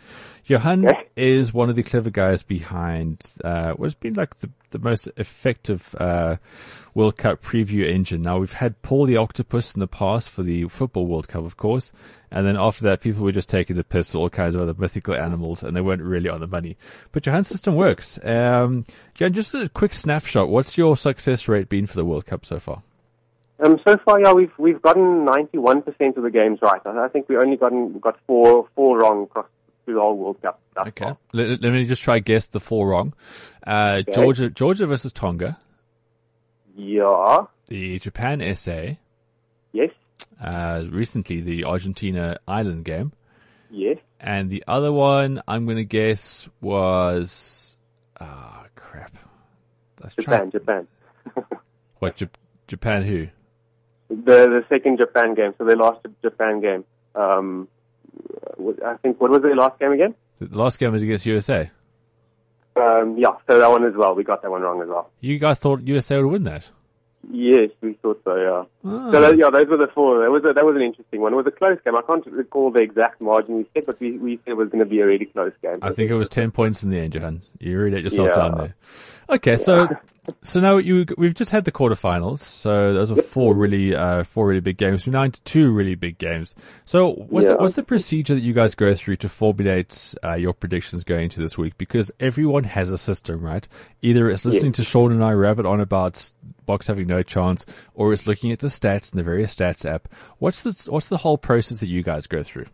[0.47, 0.85] Johan
[1.17, 5.95] is one of the clever guys behind, uh, what's been like the, the most effective,
[6.01, 6.39] uh,
[6.95, 8.23] World Cup preview engine.
[8.23, 11.57] Now we've had Paul the Octopus in the past for the Football World Cup, of
[11.57, 11.93] course.
[12.31, 15.04] And then after that, people were just taking the piss, all kinds of other mythical
[15.13, 16.77] animals, and they weren't really on the money.
[17.13, 18.19] But your hand system works.
[18.25, 18.85] Um,
[19.19, 20.49] Johan, just a quick snapshot.
[20.49, 22.83] What's your success rate been for the World Cup so far?
[23.61, 26.81] Um, so far, yeah, we've we've gotten 91% of the games right.
[26.85, 29.47] I, I think we only gotten got four four wrong across
[29.85, 30.59] through the whole World Cup.
[30.77, 31.13] Okay.
[31.33, 33.13] Let, let me just try guess the four wrong.
[33.67, 34.13] Uh, Okay.
[34.13, 35.59] Georgia, Georgia versus Tonga.
[36.77, 37.45] Yeah.
[37.67, 38.95] The Japan SA.
[39.73, 39.91] Yes.
[40.43, 43.13] Uh, recently the Argentina Island game.
[43.71, 43.99] Yes.
[44.21, 47.77] And the other one, I'm going to guess was,
[48.21, 49.17] ah, crap.
[50.03, 50.51] Let's Japan.
[50.51, 50.87] Japan.
[52.01, 52.35] What, Jap-
[52.69, 53.29] Japan who?
[54.11, 54.15] The
[54.47, 55.55] the second Japan game.
[55.57, 56.85] So they lost the Japan game.
[57.15, 57.69] Um,
[58.85, 60.15] I think what was their last game again?
[60.39, 61.71] The last game was against USA.
[62.77, 63.31] Um, yeah.
[63.49, 64.15] So that one as well.
[64.15, 65.11] We got that one wrong as well.
[65.21, 66.69] You guys thought USA would win that?
[67.33, 68.37] Yes, we thought so.
[68.37, 68.65] Yeah.
[68.91, 69.11] Ah.
[69.13, 70.21] So that, yeah, those were the four.
[70.23, 71.33] That was a, that was an interesting one.
[71.33, 71.97] It was a close game.
[71.97, 74.81] I can't recall the exact margin we said, but we we said it was going
[74.85, 75.79] to be a really close game.
[75.83, 77.43] I think it was 10 points in the end, Johan.
[77.59, 78.43] You really let yourself Yeah.
[78.43, 78.75] down there.
[79.31, 79.89] Okay, so
[80.43, 82.41] so now you we've just had the quarterfinals.
[82.41, 85.07] So those are four really uh four really big games.
[85.07, 86.55] We're now into two really big games.
[86.85, 90.53] So what's the, what's the procedure that you guys go through to formulate uh, your
[90.53, 91.79] predictions going into this week?
[91.79, 93.67] Because everyone has a system, right?
[94.03, 96.31] Either it's listening to Sean and I rabbit on about
[96.67, 100.09] Boks having no chance, or is looking at the stats in the various stats app.
[100.39, 102.67] What's the what's the whole process that you guys go through?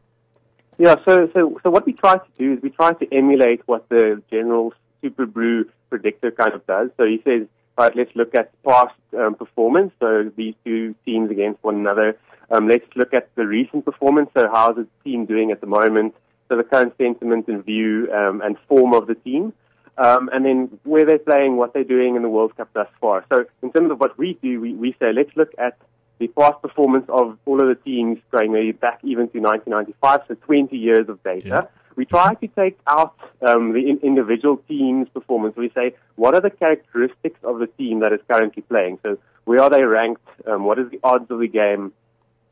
[0.78, 3.88] Yeah, so so so what we try to do is we try to emulate what
[3.88, 4.72] the general
[5.03, 6.91] Superbru predictor kind of does.
[6.97, 9.93] So he says, right, let's look at past um, performance.
[10.01, 12.18] So these two teams against one another.
[12.51, 14.30] Um, let's look at the recent performance.
[14.36, 16.14] So how's the team doing at the moment?
[16.49, 19.53] So the current sentiment and view um, and form of the team.
[19.99, 23.24] Um, and then where they're playing, what they're doing in the World Cup thus far.
[23.30, 25.76] So in terms of what we do, we, we say let's look at
[26.18, 30.34] the past performance of all of the teams going maybe back even to 1995, so
[30.34, 31.49] 20 years of data.
[31.97, 33.16] We try to take out
[33.47, 35.57] um, the in- individual team's performance.
[35.57, 39.01] We say, what are the characteristics of the team that is currently playing?
[39.03, 40.22] So where are they ranked?
[40.47, 41.93] Um, what is the odds of the game?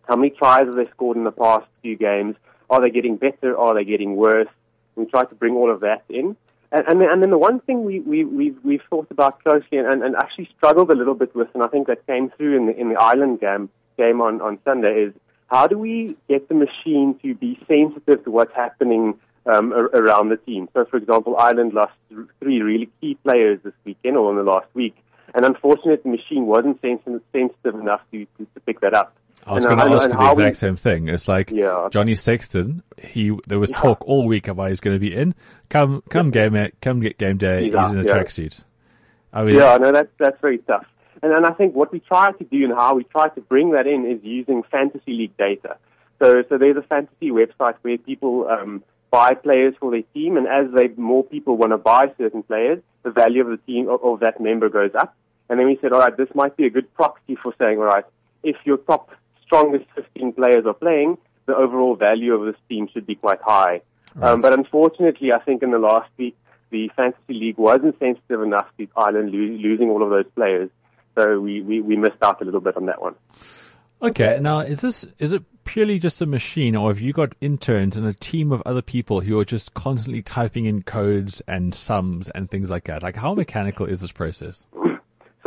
[0.09, 2.36] How many tries have they scored in the past few games?
[2.70, 3.57] Are they getting better?
[3.57, 4.49] Are they getting worse?
[4.97, 6.36] We try to bring all of that in.
[6.71, 9.79] And, and, then, and then the one thing we, we, we've, we've thought about closely
[9.79, 12.66] and, and, actually struggled a little bit with, and I think that came through in
[12.66, 15.14] the, in the Ireland game, game on, on Sunday, is
[15.47, 20.29] how do we get the machine to be sensitive to what's happening um, ar- around
[20.29, 20.69] the team?
[20.75, 21.95] So, for example, Ireland lost
[22.39, 24.95] three really key players this weekend or in the last week.
[25.35, 29.14] And unfortunately, the machine wasn't sensitive, sensitive enough to, to, to pick that up.
[29.47, 31.09] I was going to uh, ask and you the exact we- same thing.
[31.09, 31.89] It's like Yeah.
[31.91, 32.82] Johnny Sexton.
[32.99, 35.34] He there was talk all week about he's going to be in.
[35.70, 37.64] Come come game come get game day.
[37.64, 38.14] He's He's, in a yeah.
[38.14, 38.62] tracksuit.
[39.32, 40.86] I mean, yeah, no, that's that's very tough.
[41.22, 43.72] And and I think what we try to do and how we try to bring
[43.72, 45.76] that in is using fantasy league data.
[46.20, 50.47] So so there's a fantasy website where people um, buy players for their team, and
[50.47, 54.03] as they more people want to buy certain players, the value of the team of,
[54.03, 55.14] of that member goes up.
[55.49, 57.84] And then we said, all right, this might be a good proxy for saying, all
[57.86, 58.05] right,
[58.43, 59.11] if your top
[59.49, 63.81] strongest 15 players are playing, the overall value of this team should be quite high.
[64.21, 66.37] Um, but unfortunately, I think in the last week,
[66.71, 70.71] the fantasy league wasn't sensitive enough to Ireland lo- losing all of those players.
[71.17, 73.15] So we, we, we missed out a little bit on that one.
[74.01, 77.97] Okay, now is this is it purely just a machine, or have you got interns
[77.97, 82.29] and a team of other people who are just constantly typing in codes and sums
[82.29, 83.03] and things like that?
[83.03, 84.67] Like, how mechanical is this process?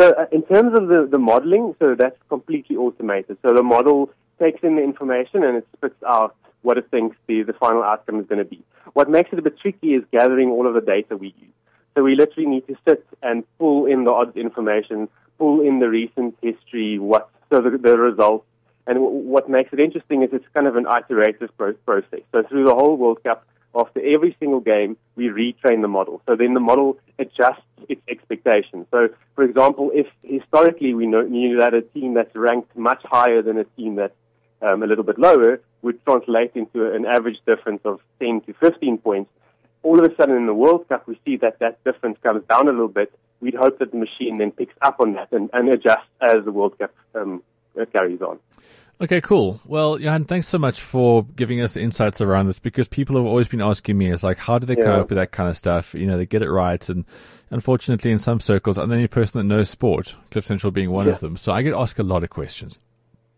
[0.02, 3.38] So uh, in terms of the, the modeling, so that's completely automated.
[3.44, 7.44] So the model takes in the information and it spits out what it thinks the,
[7.44, 8.64] the final outcome is going to be.
[8.94, 11.54] What makes it a bit tricky is gathering all of the data we use.
[11.96, 15.88] So we literally need to sit and pull in the odds information, pull in the
[15.88, 18.48] recent history, what so the, the results.
[18.88, 22.22] And w- what makes it interesting is it's kind of an iterative pro- process.
[22.32, 26.22] So through the whole World Cup, after every single game, we retrain the model.
[26.28, 28.86] So then the model adjusts its expectations.
[28.92, 33.58] So, for example, if historically we knew that a team that's ranked much higher than
[33.58, 34.14] a team that's
[34.62, 38.98] um, a little bit lower would translate into an average difference of 10 to 15
[39.00, 39.32] points,
[39.84, 42.68] all of a sudden in the World Cup, we see that that difference comes down
[42.68, 43.12] a little bit.
[43.40, 46.52] We'd hope that the machine then picks up on that and, and adjusts as the
[46.52, 47.42] World Cup um,
[47.92, 48.40] carries on.
[49.02, 49.60] Okay, cool.
[49.66, 53.26] Well, Johan, thanks so much for giving us the insights around this because people have
[53.26, 54.84] always been asking me, it's like, how do they Yeah.
[54.84, 55.96] cope with that kind of stuff?
[55.96, 56.88] You know, they get it right.
[56.88, 57.06] And
[57.50, 61.08] unfortunately, in some circles, I'm the only person that knows sport, Cliff Central being one
[61.08, 61.14] Yeah.
[61.14, 61.36] of them.
[61.36, 62.78] So I get asked a lot of questions.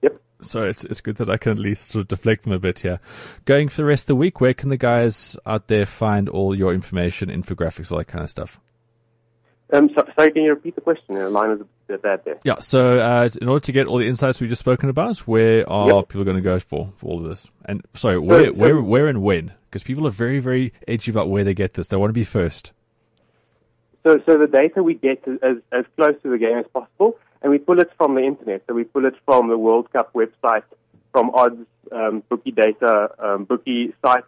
[0.02, 0.20] Yep.
[0.42, 2.80] So it's, it's good that I can at least sort of deflect them a bit
[2.80, 3.00] here.
[3.46, 6.54] Going for the rest of the week, where can the guys out there find all
[6.54, 8.60] your information, infographics, all that kind of stuff?
[9.72, 11.16] Um, so, sorry, can you repeat the question?
[11.16, 12.40] The line was bad there.
[12.44, 12.60] Yeah.
[12.60, 15.88] So, uh, in order to get all the insights we've just spoken about, where are
[15.88, 16.10] Yep.
[16.10, 17.48] people going to go for, for all of this?
[17.66, 19.54] And sorry, where, so- where, where and when?
[19.70, 21.88] Because people are very, very edgy about where they get this.
[21.88, 22.72] They want to be first.
[24.06, 27.18] So, so the data we get is as, as close to the game as possible,
[27.42, 28.64] and we pull it from the internet.
[28.68, 30.64] So we pull it from the World Cup website,
[31.12, 34.28] from odds, um, bookie data, um, bookie sites,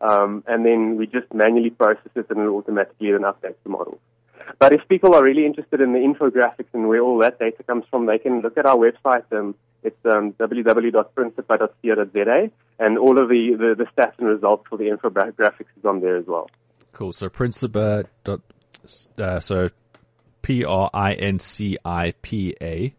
[0.00, 3.98] um, and then we just manually process it and it automatically then updates the models.
[4.58, 7.84] But if people are really interested in the infographics and where all that data comes
[7.90, 9.24] from, they can look at our website.
[9.32, 14.84] Um, it's um, www.principa.co.za, and all of the, the, the stats and results for the
[14.84, 16.48] infographics is on there as well.
[16.92, 17.12] Cool.
[17.12, 18.40] So Principa dot,
[19.18, 19.68] uh, so
[20.42, 22.94] P R I N C I P A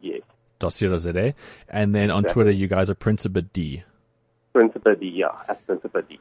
[0.00, 0.22] Yes.
[0.58, 1.34] dot co.za.
[1.68, 2.34] And then on Exactly.
[2.34, 3.82] Twitter, you guys are Principa D.
[4.54, 6.18] Principa D, yeah, at Principa D.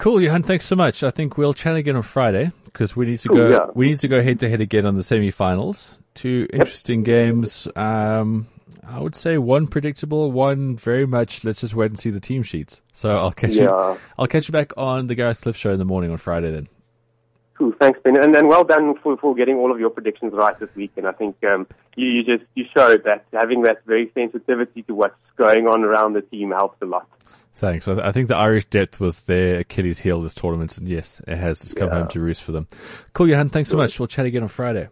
[0.00, 0.42] Cool, Johan.
[0.42, 1.02] Thanks so much.
[1.02, 3.48] I think we'll chat again on Friday because we need to Cool, go.
[3.50, 3.66] yeah.
[3.74, 5.94] We need to go head to head again on the semi-finals.
[6.14, 7.68] Two interesting games.
[7.76, 8.46] Um,
[8.88, 11.44] I would say one predictable, one very much.
[11.44, 12.80] Let's just wait and see the team sheets.
[12.94, 13.68] So I'll catch you.
[13.68, 16.50] I'll catch you back on the Gareth Cliff show in the morning on Friday.
[16.50, 16.68] Then.
[17.58, 20.58] Cool, thanks, Ben, and, and well done for, for getting all of your predictions right
[20.58, 20.92] this week.
[20.96, 24.94] And I think um, you, you just you showed that having that very sensitivity to
[24.94, 27.06] what's going on around the team helps a lot.
[27.54, 27.86] Thanks.
[27.88, 31.36] I, I think the Irish depth was their Achilles heel this tournament, and yes, it
[31.36, 31.60] has.
[31.62, 31.98] It's come Yeah.
[32.00, 32.66] home to roost for them.
[33.12, 33.48] Cool, Johan.
[33.50, 33.98] Thanks so much.
[33.98, 34.88] We'll chat again on Friday.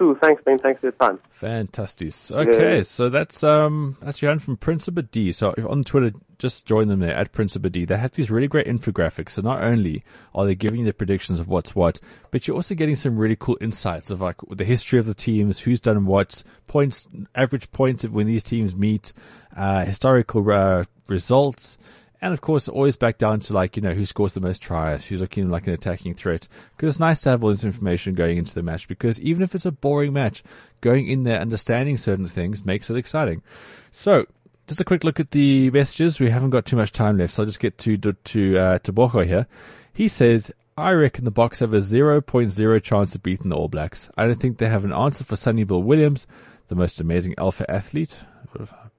[0.00, 0.56] Cool, thanks, Ben.
[0.58, 1.18] Thanks for your time.
[1.28, 2.10] Fantastic.
[2.32, 2.82] Okay, Yeah.
[2.84, 5.30] so that's um that's Johan from Principa D.
[5.30, 7.84] So if on Twitter, just join them there at Principa D.
[7.84, 9.32] They have these really great infographics.
[9.32, 10.02] So not only
[10.34, 13.36] are they giving you the predictions of what's what, but you're also getting some really
[13.36, 18.06] cool insights of like the history of the teams, who's done what, points, average points
[18.06, 19.12] when these teams meet,
[19.54, 21.76] uh, historical uh, results.
[22.22, 25.06] And of course, always back down to like, you know, who scores the most tries,
[25.06, 26.48] who's looking like an attacking threat.
[26.76, 29.54] Because it's nice to have all this information going into the match because even if
[29.54, 30.42] it's a boring match,
[30.80, 33.42] going in there, understanding certain things makes it exciting.
[33.90, 34.26] So,
[34.66, 36.20] just a quick look at the messages.
[36.20, 38.92] We haven't got too much time left, so I'll just get to, to, uh, to
[38.92, 39.46] Boko here.
[39.92, 44.10] He says, I reckon the Boks have a 0.0 chance of beating the All Blacks.
[44.16, 46.26] I don't think they have an answer for Sonny Bill Williams,
[46.68, 48.16] the most amazing alpha athlete.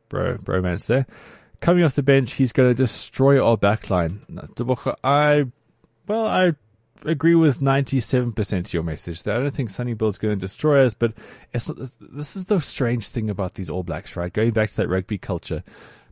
[0.09, 1.07] Bro, bromance there.
[1.61, 4.19] Coming off the bench, he's going to destroy our backline.
[5.03, 5.45] I,
[6.07, 6.53] well, I
[7.05, 9.37] agree with 97% of your message there.
[9.37, 11.13] I don't think Sonny Bill's going to destroy us, but
[11.53, 14.33] this is the strange thing about these All Blacks, right?
[14.33, 15.63] Going back to that rugby culture.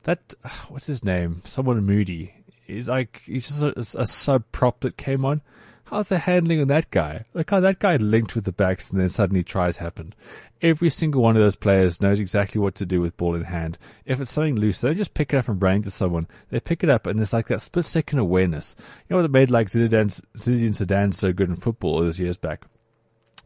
[0.04, 0.34] That,
[0.70, 1.42] what's his name?
[1.46, 2.34] Someone moody.
[2.66, 5.42] He's like, he's just a, a sub prop that came on.
[5.90, 7.26] How's the handling on that guy?
[7.34, 10.16] Like how that guy linked with the backs and then suddenly tries happened.
[10.62, 13.80] Every single one of those players knows exactly what to do with ball in hand.
[14.06, 16.28] If it's something loose, they don't just pick it up and bring it to someone.
[16.50, 18.76] They pick it up and there's like that split second awareness.
[19.08, 22.66] You know what made like Zinedine Zidane so good in football all those years back?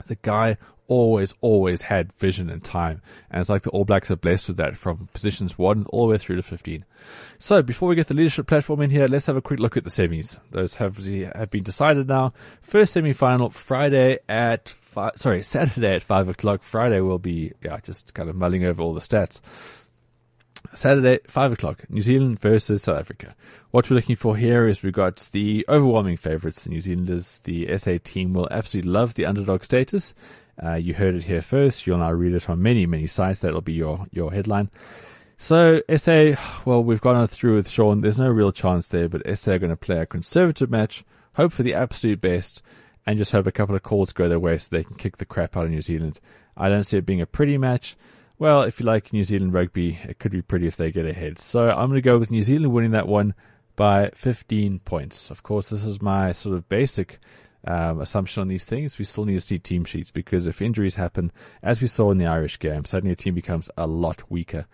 [0.08, 0.58] The guy
[0.88, 3.02] always, always had vision and time.
[3.30, 6.12] And it's like the All Blacks are blessed with that from positions one all the
[6.12, 6.86] way through to 15.
[7.40, 9.84] So before we get the leadership platform in here, let's have a quick look at
[9.84, 10.38] the semis.
[10.52, 10.98] Those have,
[11.36, 12.34] have been decided now.
[12.62, 16.64] First semi-final Friday at five, sorry, Saturday at five o'clock.
[16.64, 19.42] Friday will be, yeah, just kind of mulling over all the stats.
[20.74, 23.36] Saturday, 5 o'clock, New Zealand versus South Africa.
[23.72, 27.42] What we're looking for here is we've got the overwhelming favourites, the New Zealanders.
[27.42, 30.14] The SA team will absolutely love the underdog status.
[30.62, 31.88] Uh, you heard it here first.
[31.88, 33.40] You'll now read it on many, many sites.
[33.40, 34.70] That'll be your, your headline.
[35.38, 36.34] So SA,
[36.66, 38.02] well, we've gone through with Sean.
[38.02, 41.52] There's no real chance there, but SA are going to play a conservative match, hope
[41.52, 42.62] for the absolute best,
[43.06, 45.26] and just hope a couple of calls go their way so they can kick the
[45.26, 46.20] crap out of New Zealand.
[46.56, 47.98] I don't see it being a pretty match.
[48.40, 51.40] Well, if you like New Zealand rugby, it could be pretty if they get ahead.
[51.40, 53.34] So I'm going to go with New Zealand winning that one
[53.76, 55.30] by 15 points.
[55.30, 57.20] Of course, this is my sort of basic
[57.66, 58.98] um, assumption on these things.
[58.98, 62.18] We still need to see team sheets because if injuries happen, as we saw in
[62.18, 64.66] the Irish game, suddenly a team becomes a lot weaker.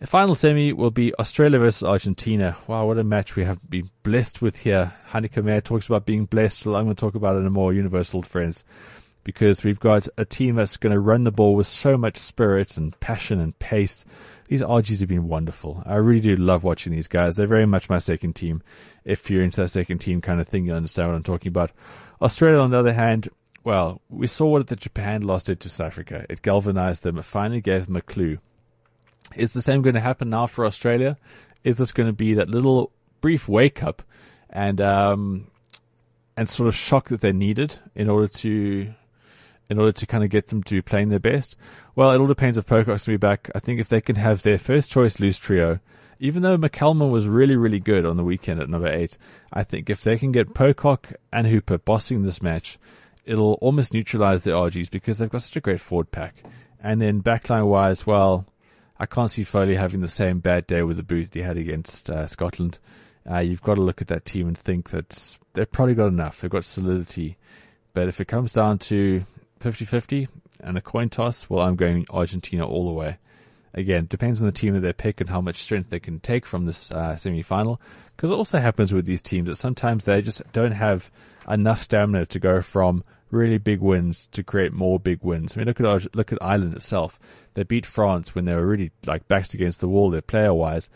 [0.00, 2.56] The final semi will be Australia versus Argentina.
[2.66, 4.92] Wow, what a match we have been blessed with here.
[5.10, 6.66] Heyneke Meyer talks about being blessed.
[6.66, 8.64] Well, I'm going to talk about it in a more universal friends
[9.22, 12.76] because we've got a team that's going to run the ball with so much spirit
[12.76, 14.04] and passion and pace.
[14.48, 15.82] These RGs have been wonderful.
[15.86, 17.36] I really do love watching these guys.
[17.36, 18.62] They're very much my second team.
[19.04, 21.70] If you're into that second team kind of thing, you understand what I'm talking about.
[22.24, 23.28] Australia, on the other hand,
[23.64, 26.24] well, we saw what the Japan lost did to South Africa.
[26.30, 27.18] It galvanized them.
[27.18, 28.38] It finally gave them a clue.
[29.36, 31.18] Is the same going to happen now for Australia?
[31.64, 34.02] Is this going to be that little brief wake up
[34.48, 35.46] and, um,
[36.36, 38.94] and sort of shock that they needed in order to
[39.70, 41.56] in order to kind of get them to playing their best?
[41.94, 43.50] Well, it all depends if Pocock's going to be back.
[43.54, 45.80] I think if they can have their first choice loose trio,
[46.24, 49.18] even though McCalman was really, really good on the weekend at number eight,
[49.52, 52.78] I think if they can get Pocock and Hooper bossing this match,
[53.26, 56.36] it'll almost neutralize the RGs because they've got such a great forward pack.
[56.82, 58.46] And then backline wise, well,
[58.98, 62.08] I can't see Foley having the same bad day with the boot he had against
[62.08, 62.78] uh, Scotland.
[63.30, 66.40] Uh, you've got to look at that team and think that they've probably got enough.
[66.40, 67.36] They've got solidity.
[67.92, 69.26] But if it comes down to
[69.60, 70.28] 50-50
[70.60, 73.18] and a coin toss, well, I'm going Argentina all the way.
[73.74, 76.46] Again, depends on the team that they pick and how much strength they can take
[76.46, 77.80] from this uh, semi-final.
[78.16, 81.10] Because it also happens with these teams that sometimes they just don't have
[81.48, 85.56] enough stamina to go from really big wins to create more big wins.
[85.56, 87.18] I mean, look at look at Ireland itself.
[87.54, 90.88] They beat France when they were really like backs against the wall, their player wise,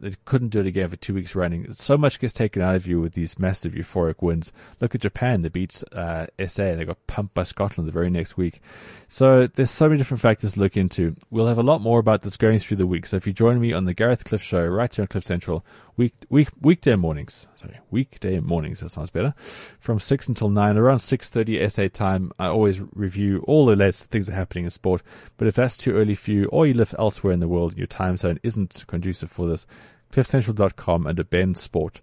[0.00, 1.72] they couldn't do it again for two weeks running.
[1.72, 4.52] So much gets taken out of you with these massive euphoric wins.
[4.80, 8.10] Look at Japan; they beat uh, SA and they got pumped by Scotland the very
[8.10, 8.60] next week.
[9.08, 11.16] So there's so many different factors to look into.
[11.30, 13.06] We'll have a lot more about this going through the week.
[13.06, 15.64] So if you join me on the Gareth Cliff Show right here on Cliff Central,
[15.96, 17.46] week week weekday mornings.
[17.56, 18.80] Sorry, weekday mornings.
[18.80, 19.34] That sounds better.
[19.78, 22.32] From six until nine, around six thirty SA time.
[22.38, 25.02] I always review all the latest things that are happening in sport.
[25.36, 27.78] But if that's too early for you, or you live elsewhere in the world and
[27.78, 29.66] your time zone isn't conducive for this,
[30.12, 32.00] cliffcentral.com under Ben Sport.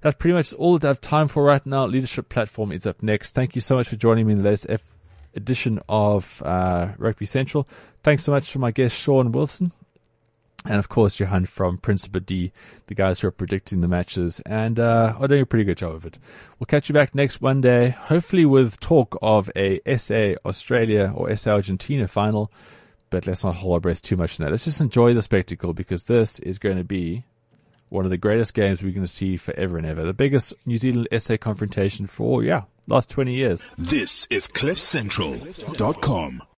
[0.00, 1.84] That's pretty much all that I have time for right now.
[1.84, 3.34] Leadership Platform is up next.
[3.34, 4.82] Thank you so much for joining me in the latest F-
[5.34, 7.68] edition of uh, Rugby Central.
[8.02, 9.72] Thanks so much for my guest, Sean Wilson.
[10.66, 12.52] And of course, Johan from Principa D,
[12.86, 15.94] the guys who are predicting the matches and uh, are doing a pretty good job
[15.94, 16.18] of it.
[16.58, 21.52] We'll catch you back next Monday, hopefully with talk of a SA Australia or SA
[21.52, 22.52] Argentina final.
[23.08, 24.50] But let's not hold our breath too much in that.
[24.50, 27.24] Let's just enjoy the spectacle because this is going to be
[27.88, 30.04] one of the greatest games we're going to see forever and ever.
[30.04, 33.64] The biggest New Zealand SA confrontation for, yeah, last 20 years.
[33.76, 36.42] This is CliffCentral.com.